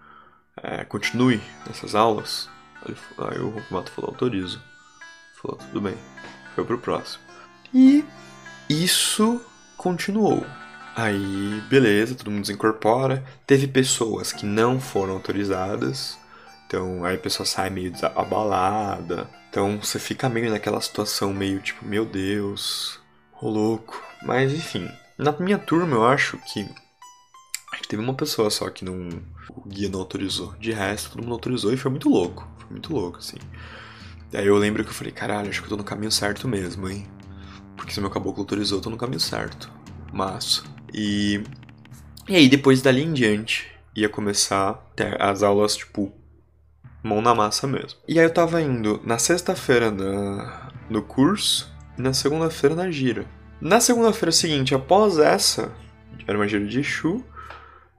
é, 0.63 0.85
continue 0.85 1.41
nessas 1.67 1.95
aulas? 1.95 2.49
Aí 3.19 3.41
o 3.41 3.51
Rokumato 3.51 3.91
falou, 3.91 4.11
autorizo. 4.11 4.63
Falou, 5.41 5.57
tudo 5.59 5.81
bem. 5.81 5.97
Foi 6.55 6.65
pro 6.65 6.79
próximo. 6.79 7.26
E 7.73 8.05
isso 8.69 9.41
continuou. 9.77 10.45
Aí, 10.95 11.63
beleza, 11.69 12.15
todo 12.15 12.31
mundo 12.31 12.43
desincorpora. 12.43 13.25
Teve 13.47 13.67
pessoas 13.67 14.33
que 14.33 14.47
não 14.47 14.81
foram 14.81 15.15
autorizadas. 15.15 16.19
Então, 16.67 17.05
aí 17.05 17.17
a 17.17 17.19
pessoa 17.19 17.47
sai 17.47 17.71
meio 17.71 17.93
abalada. 18.15 19.29
Então, 19.51 19.79
você 19.79 19.99
fica 19.99 20.29
meio 20.29 20.51
naquela 20.51 20.81
situação 20.81 21.33
meio 21.33 21.61
tipo, 21.61 21.85
meu 21.85 22.05
Deus, 22.05 22.99
ô 23.41 23.49
louco. 23.49 24.03
Mas, 24.23 24.53
enfim, 24.53 24.89
na 25.19 25.33
minha 25.33 25.59
turma 25.59 25.97
eu 25.97 26.07
acho 26.07 26.39
que 26.53 26.67
Acho 27.77 27.83
que 27.83 27.89
teve 27.89 28.03
uma 28.03 28.15
pessoa 28.15 28.49
só 28.49 28.71
que 28.71 28.87
não. 28.87 29.09
O 29.51 29.69
guia 29.69 29.91
não 29.91 30.01
autorizou. 30.01 30.55
De 30.59 30.73
resto, 30.73 31.11
todo 31.11 31.23
mundo 31.23 31.35
autorizou 31.35 31.73
e 31.75 31.77
foi 31.77 31.91
muito 31.91 32.09
louco. 32.09 32.49
Foi 32.59 32.71
muito 32.71 32.93
louco, 32.93 33.19
assim. 33.19 33.37
Daí 34.33 34.47
eu 34.47 34.57
lembro 34.57 34.83
que 34.83 34.91
eu 34.91 34.95
falei, 34.95 35.13
caralho, 35.13 35.51
acho 35.51 35.61
que 35.61 35.67
eu 35.67 35.71
tô 35.71 35.77
no 35.77 35.85
caminho 35.85 36.11
certo 36.11 36.49
mesmo, 36.49 36.89
hein? 36.89 37.07
Porque 37.77 37.93
se 37.93 38.01
meu 38.01 38.11
caboclo 38.11 38.43
autorizou, 38.43 38.79
eu 38.79 38.83
tô 38.83 38.91
no 38.91 38.97
caminho 38.97 39.21
certo. 39.21 39.71
Massa. 40.13 40.65
E. 40.93 41.43
E 42.29 42.35
aí, 42.35 42.49
depois 42.49 42.83
dali 42.83 43.03
em 43.03 43.13
diante, 43.13 43.71
ia 43.95 44.09
começar 44.09 44.85
as 45.21 45.43
aulas, 45.43 45.77
tipo, 45.77 46.13
mão 47.03 47.23
na 47.23 47.35
massa 47.35 47.67
mesmo. 47.67 47.99
E 48.09 48.19
aí 48.19 48.27
eu 48.27 48.33
tava 48.33 48.61
indo 48.61 49.01
na 49.05 49.19
sexta-feira 49.19 49.91
no 50.91 51.03
curso 51.03 51.73
e 51.97 52.03
na 52.03 52.13
segunda-feira 52.13 52.75
na 52.75 52.91
gira. 52.91 53.25
Na 53.61 53.81
segunda-feira 53.81 54.33
seguinte, 54.33 54.75
após 54.75 55.19
essa, 55.19 55.73
era 56.27 56.37
uma 56.37 56.49
gira 56.49 56.67
de 56.67 56.81
Exu, 56.81 57.25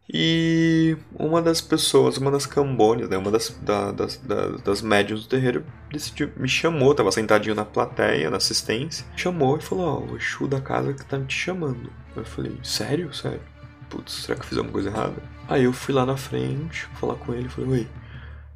e 0.10 0.96
uma 1.14 1.42
das 1.42 1.60
pessoas, 1.60 2.18
uma 2.18 2.32
das 2.32 2.46
cambones, 2.46 3.10
né, 3.10 3.18
uma 3.18 3.30
das, 3.30 3.50
da, 3.62 3.92
das, 3.92 4.16
das, 4.64 4.82
médiums 4.82 5.24
do 5.24 5.30
terreiro, 5.30 5.66
decidiu, 5.92 6.32
me 6.38 6.48
chamou, 6.48 6.96
tava 6.96 7.12
sentadinho 7.12 7.54
na 7.54 7.66
plateia, 7.66 8.30
na 8.30 8.38
assistência, 8.38 9.06
chamou 9.18 9.58
e 9.58 9.62
falou: 9.62 9.86
Ó, 9.86 10.00
oh, 10.00 10.14
o 10.14 10.18
Exu 10.18 10.48
da 10.48 10.62
casa 10.62 10.94
que 10.94 11.06
tá 11.06 11.20
te 11.20 11.36
chamando. 11.36 11.92
Eu 12.16 12.24
falei: 12.24 12.58
Sério? 12.64 13.14
Sério? 13.14 13.42
Putz, 13.90 14.14
será 14.14 14.36
que 14.36 14.46
eu 14.46 14.48
fiz 14.48 14.58
alguma 14.58 14.74
coisa 14.74 14.90
errada? 14.90 15.22
Aí 15.50 15.66
eu 15.66 15.74
fui 15.74 15.94
lá 15.94 16.06
na 16.06 16.16
frente, 16.16 16.86
falar 17.00 17.16
com 17.16 17.34
ele, 17.34 17.50
falei: 17.50 17.70
Oi. 17.72 17.88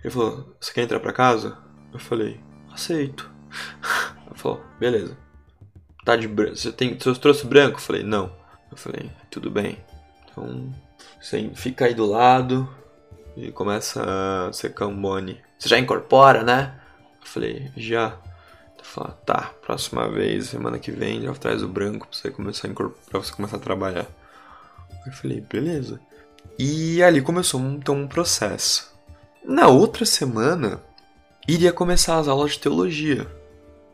Ele 0.04 0.14
falou: 0.14 0.56
Você 0.58 0.72
quer 0.72 0.84
entrar 0.84 1.02
pra 1.02 1.12
casa? 1.12 1.58
Eu 1.92 2.00
falei: 2.00 2.40
Aceito. 2.72 3.30
Ele 4.26 4.40
falou: 4.40 4.64
Beleza. 4.80 5.18
Tá 6.06 6.16
de 6.16 6.30
branco. 6.30 6.56
Você, 6.56 6.72
tem, 6.72 6.98
você 6.98 7.14
trouxe 7.16 7.46
branco? 7.46 7.76
Eu 7.76 7.82
falei: 7.82 8.04
Não. 8.04 8.34
Eu 8.72 8.78
falei: 8.78 9.12
Tudo 9.30 9.52
bem. 9.52 9.78
Então 10.24 10.72
você 11.22 11.52
fica 11.54 11.86
aí 11.86 11.94
do 11.94 12.06
lado 12.06 12.68
e 13.38 13.52
começa 13.52 14.04
a 14.04 14.52
ser 14.52 14.74
cambone. 14.74 15.40
Você 15.58 15.70
já 15.70 15.78
incorpora, 15.78 16.44
né? 16.44 16.74
Eu 17.22 17.28
falei, 17.28 17.72
já. 17.78 18.18
Ele 18.76 18.84
falou, 18.84 19.12
tá, 19.26 19.52
próxima 19.62 20.10
vez, 20.10 20.48
semana 20.48 20.80
que 20.80 20.92
vem, 20.92 21.22
já 21.22 21.34
traz 21.34 21.62
o 21.62 21.68
branco 21.68 22.08
pra 22.08 22.18
você 22.18 22.32
começar 22.32 22.68
a 22.68 22.72
incorporar, 22.72 23.06
pra 23.08 23.20
você 23.20 23.32
começar 23.32 23.58
a 23.58 23.60
trabalhar. 23.60 24.08
Eu 25.06 25.12
falei, 25.14 25.42
beleza. 25.42 26.00
E 26.58 27.02
ali 27.04 27.22
começou 27.22 27.62
então 27.62 27.96
um 27.96 28.08
processo. 28.08 28.92
Na 29.46 29.68
outra 29.68 30.06
semana, 30.06 30.82
iria 31.48 31.72
começar 31.72 32.18
as 32.18 32.28
aulas 32.28 32.54
de 32.54 32.60
teologia 32.60 33.41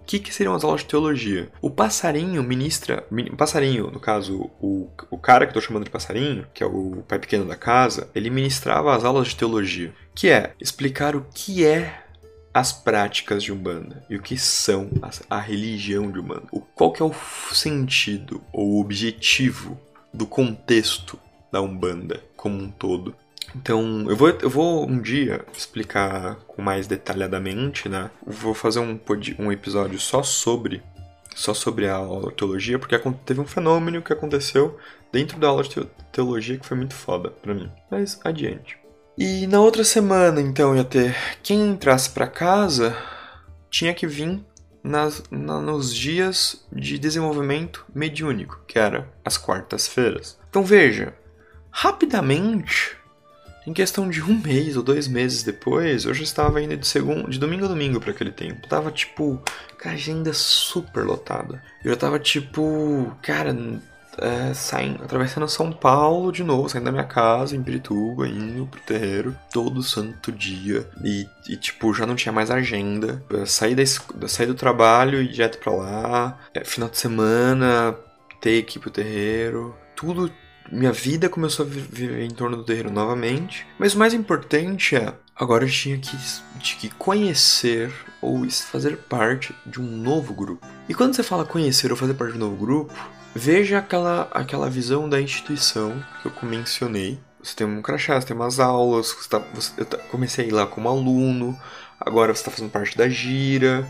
que, 0.08 0.20
que 0.20 0.34
seriam 0.34 0.56
as 0.56 0.63
aulas 0.63 0.82
de 0.82 0.88
teologia? 0.88 1.52
O 1.62 1.70
passarinho 1.70 2.41
ministra. 2.41 3.06
Passarinho, 3.38 3.91
no 3.91 4.00
caso, 4.00 4.50
o, 4.62 4.89
o 5.12 5.17
cara 5.17 5.46
que 5.46 5.52
eu 5.52 5.54
tô 5.56 5.62
chamando 5.62 5.84
de 5.84 5.89
passarinho, 5.89 6.48
que 6.54 6.63
é 6.63 6.65
o 6.65 7.04
pai 7.08 7.20
pequeno 7.20 7.46
da 7.46 7.56
casa, 7.56 8.10
ele 8.15 8.30
ministrava 8.30 8.96
as 8.96 9.04
aulas 9.04 9.28
de 9.28 9.36
teologia, 9.36 9.93
que 10.15 10.30
é 10.30 10.54
explicar 10.60 11.15
o 11.15 11.26
que 11.34 11.65
é 11.65 12.06
as 12.54 12.72
práticas 12.72 13.43
de 13.43 13.52
Umbanda 13.52 14.04
e 14.10 14.15
o 14.15 14.22
que 14.22 14.38
são 14.38 14.89
a, 15.02 15.36
a 15.38 15.39
religião 15.39 16.10
de 16.10 16.20
Umbanda. 16.20 16.48
O, 16.52 16.62
qual 16.62 16.91
que 16.91 17.02
é 17.04 17.06
o 17.06 17.13
sentido 17.52 18.41
ou 18.52 18.80
objetivo 18.80 19.80
do 20.13 20.26
contexto 20.26 21.20
da 21.52 21.62
Umbanda 21.62 22.24
como 22.36 22.58
um 22.58 22.70
todo. 22.70 23.15
Então, 23.60 24.06
eu 24.08 24.15
vou, 24.15 24.29
eu 24.29 24.50
vou 24.50 24.88
um 24.88 25.02
dia 25.02 25.44
explicar 25.52 26.36
com 26.48 26.62
mais 26.62 26.86
detalhadamente, 26.86 27.90
né? 27.90 28.12
Vou 28.25 28.54
fazer 28.54 28.79
um, 28.79 29.00
um 29.40 29.52
episódio 29.52 30.00
só 30.00 30.21
sobre 30.21 30.84
só 31.36 31.54
sobre 31.54 31.88
a 31.88 31.96
aula 31.96 32.29
de 32.29 32.36
teologia, 32.36 32.79
porque 32.79 32.98
teve 33.23 33.40
um 33.40 33.46
fenômeno 33.46 34.02
que 34.02 34.12
aconteceu 34.12 34.75
dentro 35.12 35.40
da 35.40 35.48
aula 35.48 35.62
de 35.62 35.86
teologia 36.12 36.58
que 36.58 36.65
foi 36.65 36.75
muito 36.75 36.96
foda 36.96 37.29
para 37.29 37.54
mim. 37.54 37.69
Mas 37.92 38.19
adiante. 38.23 38.77
E 39.15 39.46
na 39.46 39.60
outra 39.60 39.84
semana, 39.84 40.42
então, 40.42 40.75
ia 40.75 40.84
ter 40.84 41.15
quem 41.44 41.69
entrasse 41.69 42.10
para 42.10 42.25
casa 42.25 42.96
tinha 43.69 43.94
que 43.94 44.08
vir 44.08 44.44
nas, 44.84 45.23
na, 45.29 45.60
nos 45.60 45.94
dias 45.94 46.65
de 46.71 46.98
desenvolvimento 46.98 47.86
mediúnico, 47.94 48.62
que 48.67 48.79
era 48.79 49.08
as 49.23 49.38
quartas-feiras. 49.38 50.40
Então 50.50 50.63
veja, 50.63 51.13
rapidamente, 51.69 52.96
em 53.68 53.74
questão 53.74 54.10
de 54.10 54.24
um 54.24 54.40
mês 54.40 54.78
ou 54.78 54.82
dois 54.82 55.10
meses 55.10 55.44
depois, 55.44 56.06
eu 56.06 56.13
já 56.13 56.24
estava 56.24 56.62
indo 56.62 56.78
de, 56.78 56.88
segundo, 56.88 57.30
de 57.30 57.38
domingo 57.38 57.65
a 57.65 57.68
domingo 57.68 58.00
para 58.00 58.12
aquele 58.12 58.32
tempo. 58.32 58.65
Tava 58.65 58.90
tipo, 58.90 59.44
com 59.82 59.90
a 59.90 59.92
agenda 59.92 60.32
super 60.32 61.04
lotada. 61.04 61.62
Eu 61.84 61.92
já 61.92 61.98
tava 61.98 62.18
tipo, 62.18 63.13
cara, 63.22 63.54
é, 64.20 64.54
saindo, 64.54 65.04
atravessando 65.04 65.50
São 65.50 65.70
Paulo 65.70 66.32
de 66.32 66.46
novo, 66.46 66.70
saindo 66.70 66.86
da 66.86 66.94
minha 66.94 67.04
casa 67.04 67.58
em 67.58 67.62
Pirituba, 67.62 68.26
indo 68.26 68.65
pro 68.68 68.80
terreiro 68.80 69.36
todo 69.52 69.84
santo 69.84 70.32
dia. 70.32 70.90
E, 71.04 71.28
e 71.50 71.58
tipo, 71.58 71.94
já 71.94 72.06
não 72.06 72.15
tinha 72.15 72.32
mais 72.32 72.50
agenda. 72.50 73.22
Saí, 73.46 73.76
da, 73.76 73.84
saí 74.30 74.48
do 74.48 74.56
trabalho 74.56 75.22
e 75.22 75.28
direto 75.28 75.60
pra 75.60 75.74
lá. 75.74 76.40
É, 76.54 76.63
final 76.63 76.88
de 76.88 76.98
semana, 76.98 77.98
ter 78.40 78.63
que 78.63 78.78
ir 78.78 78.82
pro 78.82 78.90
terreiro. 78.90 79.76
Tudo. 79.94 80.32
Minha 80.72 80.92
vida 80.92 81.30
começou 81.30 81.65
a 81.65 81.70
viver 81.70 82.22
em 82.24 82.30
torno 82.30 82.58
do 82.58 82.63
terreiro 82.63 82.92
novamente. 82.92 83.65
Mas 83.80 83.94
o 83.94 84.00
mais 84.00 84.13
importante 84.13 84.96
é. 84.96 85.13
Agora 85.36 85.65
eu 85.65 85.70
tinha 85.70 85.98
que, 85.98 86.18
tinha 86.60 86.80
que 86.80 86.90
conhecer 86.96 87.94
ou 88.22 88.50
fazer 88.50 88.98
parte 88.98 89.56
de 89.65 89.80
um 89.80 89.86
novo 89.86 90.34
grupo. 90.34 90.65
E 90.90 90.94
quando 90.94 91.13
você 91.13 91.22
fala 91.22 91.46
conhecer 91.46 91.92
ou 91.92 91.98
fazer 91.98 92.15
parte 92.15 92.32
de 92.32 92.38
um 92.38 92.50
novo 92.50 92.56
grupo, 92.56 92.94
Veja 93.40 93.78
aquela, 93.78 94.28
aquela 94.32 94.68
visão 94.68 95.08
da 95.08 95.22
instituição 95.22 96.04
que 96.24 96.28
eu 96.28 96.50
mencionei. 96.50 97.20
Você 97.40 97.56
tem 97.56 97.68
um 97.68 97.84
crachá, 97.84 98.20
você 98.20 98.26
tem 98.26 98.36
umas 98.36 98.60
aulas, 98.60 99.12
você 99.12 99.30
tá, 99.30 99.38
você, 99.54 99.72
eu 99.78 99.86
comecei 100.10 100.46
a 100.46 100.48
ir 100.48 100.52
lá 100.52 100.65
como 100.65 100.90
aluno, 100.90 101.56
agora 102.00 102.34
você 102.34 102.42
está 102.42 102.50
fazendo 102.50 102.72
parte 102.72 102.98
da 102.98 103.08
gira, 103.08 103.88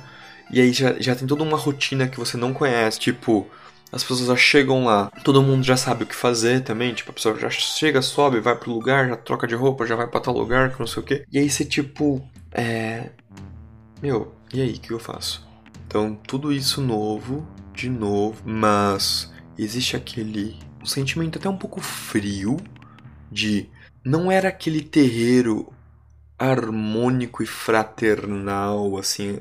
e 0.51 0.59
aí 0.59 0.73
já, 0.73 0.99
já 0.99 1.15
tem 1.15 1.25
toda 1.25 1.43
uma 1.43 1.55
rotina 1.55 2.09
que 2.09 2.19
você 2.19 2.35
não 2.35 2.53
conhece, 2.53 2.99
tipo, 2.99 3.49
as 3.91 4.03
pessoas 4.03 4.27
já 4.27 4.35
chegam 4.35 4.85
lá, 4.85 5.09
todo 5.23 5.41
mundo 5.41 5.63
já 5.63 5.77
sabe 5.77 6.03
o 6.03 6.07
que 6.07 6.15
fazer 6.15 6.61
também, 6.61 6.93
tipo, 6.93 7.11
a 7.11 7.13
pessoa 7.13 7.37
já 7.37 7.49
chega, 7.49 8.01
sobe, 8.01 8.39
vai 8.39 8.55
pro 8.55 8.71
lugar, 8.71 9.07
já 9.07 9.15
troca 9.15 9.47
de 9.47 9.55
roupa, 9.55 9.85
já 9.85 9.95
vai 9.95 10.07
pra 10.07 10.19
tal 10.19 10.33
lugar, 10.33 10.73
que 10.73 10.79
não 10.79 10.87
sei 10.87 11.01
o 11.01 11.05
que. 11.05 11.23
E 11.31 11.39
aí 11.39 11.49
você, 11.49 11.63
tipo, 11.63 12.21
é. 12.51 13.09
Meu, 14.01 14.33
e 14.53 14.61
aí, 14.61 14.73
o 14.73 14.79
que 14.79 14.91
eu 14.91 14.99
faço? 14.99 15.47
Então, 15.87 16.15
tudo 16.15 16.51
isso 16.51 16.81
novo, 16.81 17.47
de 17.73 17.89
novo, 17.89 18.41
mas 18.45 19.31
existe 19.57 19.95
aquele 19.95 20.57
um 20.81 20.85
sentimento 20.85 21.39
até 21.39 21.49
um 21.49 21.57
pouco 21.57 21.81
frio 21.81 22.57
de 23.31 23.69
não 24.03 24.31
era 24.31 24.49
aquele 24.49 24.81
terreiro 24.81 25.71
harmônico 26.37 27.41
e 27.41 27.47
fraternal, 27.47 28.97
assim, 28.97 29.39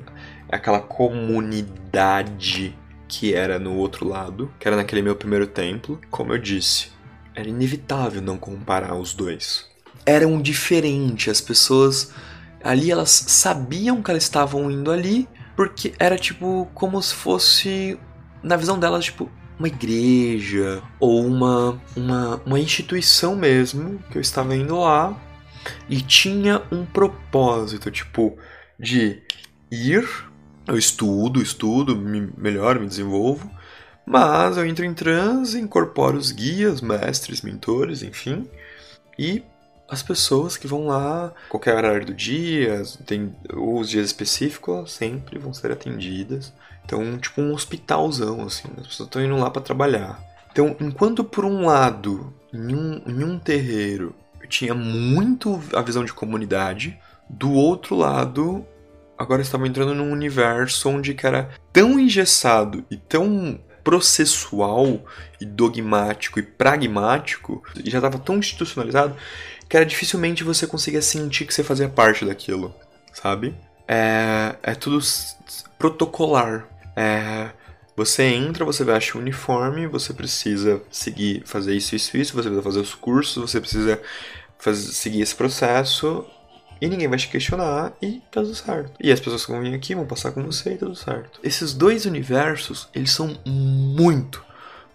aquela 0.49 0.79
comunidade 0.79 2.75
que 3.07 3.33
era 3.33 3.57
no 3.57 3.75
outro 3.75 4.07
lado, 4.07 4.51
que 4.59 4.67
era 4.67 4.77
naquele 4.77 5.01
meu 5.01 5.15
primeiro 5.15 5.47
templo. 5.47 5.99
Como 6.09 6.33
eu 6.33 6.37
disse, 6.37 6.89
era 7.35 7.47
inevitável 7.47 8.21
não 8.21 8.37
comparar 8.37 8.95
os 8.95 9.13
dois. 9.13 9.65
Eram 10.05 10.41
diferentes, 10.41 11.29
as 11.29 11.41
pessoas 11.41 12.11
ali 12.63 12.91
elas 12.91 13.09
sabiam 13.09 14.01
que 14.01 14.11
elas 14.11 14.23
estavam 14.23 14.69
indo 14.71 14.91
ali, 14.91 15.27
porque 15.55 15.93
era 15.99 16.17
tipo 16.17 16.67
como 16.73 17.01
se 17.01 17.13
fosse 17.13 17.99
na 18.43 18.55
visão 18.55 18.79
delas 18.79 19.05
tipo 19.05 19.29
uma 19.57 19.67
igreja 19.67 20.81
ou 20.99 21.25
uma, 21.25 21.81
uma, 21.95 22.41
uma 22.45 22.59
instituição 22.59 23.35
mesmo 23.35 23.99
que 24.11 24.17
eu 24.17 24.21
estava 24.21 24.55
indo 24.55 24.79
lá 24.79 25.19
e 25.89 26.01
tinha 26.01 26.61
um 26.71 26.85
propósito, 26.85 27.91
tipo, 27.91 28.37
de 28.79 29.21
ir, 29.71 30.07
eu 30.67 30.77
estudo, 30.77 31.41
estudo, 31.41 31.95
me 31.95 32.29
melhor, 32.37 32.79
me 32.79 32.87
desenvolvo, 32.87 33.49
mas 34.05 34.57
eu 34.57 34.65
entro 34.65 34.85
em 34.85 34.93
transe, 34.93 35.59
incorporo 35.59 36.17
os 36.17 36.31
guias, 36.31 36.81
mestres, 36.81 37.41
mentores, 37.41 38.03
enfim, 38.03 38.47
e 39.17 39.43
as 39.89 40.03
pessoas 40.03 40.57
que 40.57 40.67
vão 40.67 40.87
lá, 40.87 41.33
qualquer 41.49 41.75
horário 41.75 42.05
do 42.05 42.13
dia, 42.13 42.83
tem 43.05 43.33
os 43.53 43.89
dias 43.89 44.07
específicos, 44.07 44.91
sempre 44.91 45.39
vão 45.39 45.53
ser 45.53 45.71
atendidas. 45.71 46.53
Então, 46.83 47.17
tipo 47.17 47.41
um 47.41 47.53
hospitalzão, 47.53 48.45
assim, 48.45 48.67
as 48.77 48.87
pessoas 48.87 49.07
estão 49.07 49.23
indo 49.23 49.37
lá 49.37 49.49
para 49.49 49.61
trabalhar. 49.61 50.21
Então, 50.51 50.75
enquanto 50.79 51.23
por 51.23 51.45
um 51.45 51.65
lado, 51.65 52.33
em 52.53 52.75
um, 52.75 53.01
em 53.05 53.23
um 53.23 53.39
terreiro, 53.39 54.13
eu 54.41 54.47
tinha 54.47 54.73
muito 54.73 55.61
a 55.73 55.81
visão 55.81 56.03
de 56.03 56.13
comunidade, 56.13 56.97
do 57.29 57.51
outro 57.51 57.95
lado, 57.95 58.65
agora 59.17 59.41
estava 59.41 59.67
entrando 59.67 59.95
num 59.95 60.11
universo 60.11 60.89
onde 60.89 61.13
que 61.13 61.25
era 61.25 61.49
tão 61.73 61.99
engessado 61.99 62.85
e 62.89 62.97
tão 62.97 63.59
processual 63.83 64.99
e 65.39 65.45
dogmático 65.45 66.39
e 66.39 66.43
pragmático, 66.43 67.63
e 67.81 67.89
já 67.89 67.99
estava 67.99 68.19
tão 68.19 68.37
institucionalizado, 68.37 69.15
que 69.69 69.77
era 69.77 69.85
dificilmente 69.85 70.43
você 70.43 70.67
conseguia 70.67 71.01
sentir 71.01 71.45
que 71.45 71.53
você 71.53 71.63
fazia 71.63 71.87
parte 71.87 72.25
daquilo, 72.25 72.75
sabe? 73.13 73.55
É, 73.87 74.55
é 74.61 74.75
tudo 74.75 74.99
protocolar. 75.79 76.67
É, 76.97 77.49
você 77.95 78.23
entra, 78.23 78.65
você 78.65 78.83
veste 78.83 79.15
o 79.15 79.21
uniforme, 79.21 79.87
você 79.87 80.13
precisa 80.13 80.81
seguir, 80.91 81.43
fazer 81.45 81.73
isso, 81.73 81.95
isso, 81.95 82.17
isso, 82.17 82.33
você 82.33 82.49
precisa 82.49 82.61
fazer 82.61 82.79
os 82.79 82.93
cursos, 82.93 83.49
você 83.49 83.61
precisa 83.61 84.01
fazer, 84.59 84.91
seguir 84.91 85.21
esse 85.21 85.33
processo 85.33 86.25
e 86.79 86.87
ninguém 86.87 87.07
vai 87.07 87.17
te 87.17 87.29
questionar 87.29 87.93
e 88.01 88.21
tá 88.31 88.41
tudo 88.41 88.55
certo. 88.55 88.91
E 88.99 89.11
as 89.11 89.19
pessoas 89.19 89.45
que 89.45 89.51
vão 89.51 89.61
vir 89.61 89.73
aqui 89.73 89.95
vão 89.95 90.05
passar 90.05 90.31
com 90.31 90.43
você 90.43 90.73
e 90.73 90.77
tudo 90.77 90.95
certo. 90.95 91.39
Esses 91.43 91.73
dois 91.73 92.05
universos, 92.05 92.87
eles 92.93 93.11
são 93.11 93.37
muito 93.45 94.43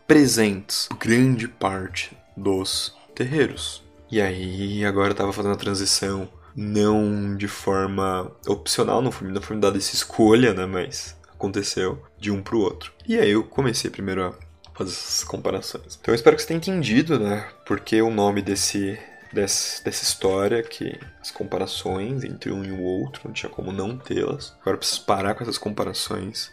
presentes, 0.07 0.89
grande 0.99 1.49
parte 1.49 2.17
dos 2.37 2.95
terreiros. 3.15 3.83
E 4.11 4.21
aí, 4.21 4.85
agora 4.85 5.13
eu 5.13 5.15
tava 5.15 5.33
fazendo 5.33 5.55
a 5.55 5.57
transição 5.57 6.29
não 6.55 7.35
de 7.37 7.49
forma 7.49 8.31
opcional, 8.47 9.01
não 9.01 9.11
foi, 9.11 9.29
não 9.29 9.41
foi 9.41 9.57
me 9.57 9.63
dada 9.63 9.79
essa 9.79 9.95
escolha, 9.95 10.53
né? 10.53 10.67
Mas 10.67 11.17
aconteceu 11.33 12.03
de 12.19 12.31
um 12.31 12.43
pro 12.43 12.61
outro. 12.61 12.93
E 13.09 13.19
aí 13.19 13.31
eu 13.31 13.43
comecei 13.43 13.91
primeiro 13.91 14.25
a 14.25 14.35
fazer 14.75 14.91
essas 14.91 15.25
comparações. 15.25 15.99
Então 16.01 16.13
eu 16.13 16.15
espero 16.15 16.37
que 16.37 16.43
você 16.43 16.49
tenha 16.49 16.59
entendido, 16.59 17.19
né? 17.19 17.49
Porque 17.67 18.01
o 18.01 18.11
nome 18.11 18.43
desse, 18.43 18.99
desse, 19.33 19.83
dessa 19.85 20.03
história, 20.03 20.63
que 20.63 20.99
as 21.21 21.31
comparações 21.31 22.25
entre 22.25 22.51
um 22.53 22.65
e 22.65 22.71
o 22.71 22.81
outro, 22.81 23.23
não 23.25 23.33
tinha 23.33 23.51
como 23.51 23.73
não 23.73 23.97
tê-las. 23.97 24.55
Agora 24.61 24.75
eu 24.75 24.79
preciso 24.79 25.05
parar 25.05 25.35
com 25.35 25.43
essas 25.43 25.59
comparações 25.59 26.51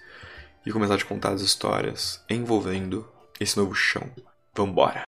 e 0.65 0.71
começar 0.71 0.95
a 0.95 0.97
te 0.97 1.05
contar 1.05 1.33
as 1.33 1.41
histórias 1.41 2.23
envolvendo 2.29 3.09
esse 3.39 3.57
novo 3.57 3.73
chão. 3.73 4.09
Vambora! 4.55 5.08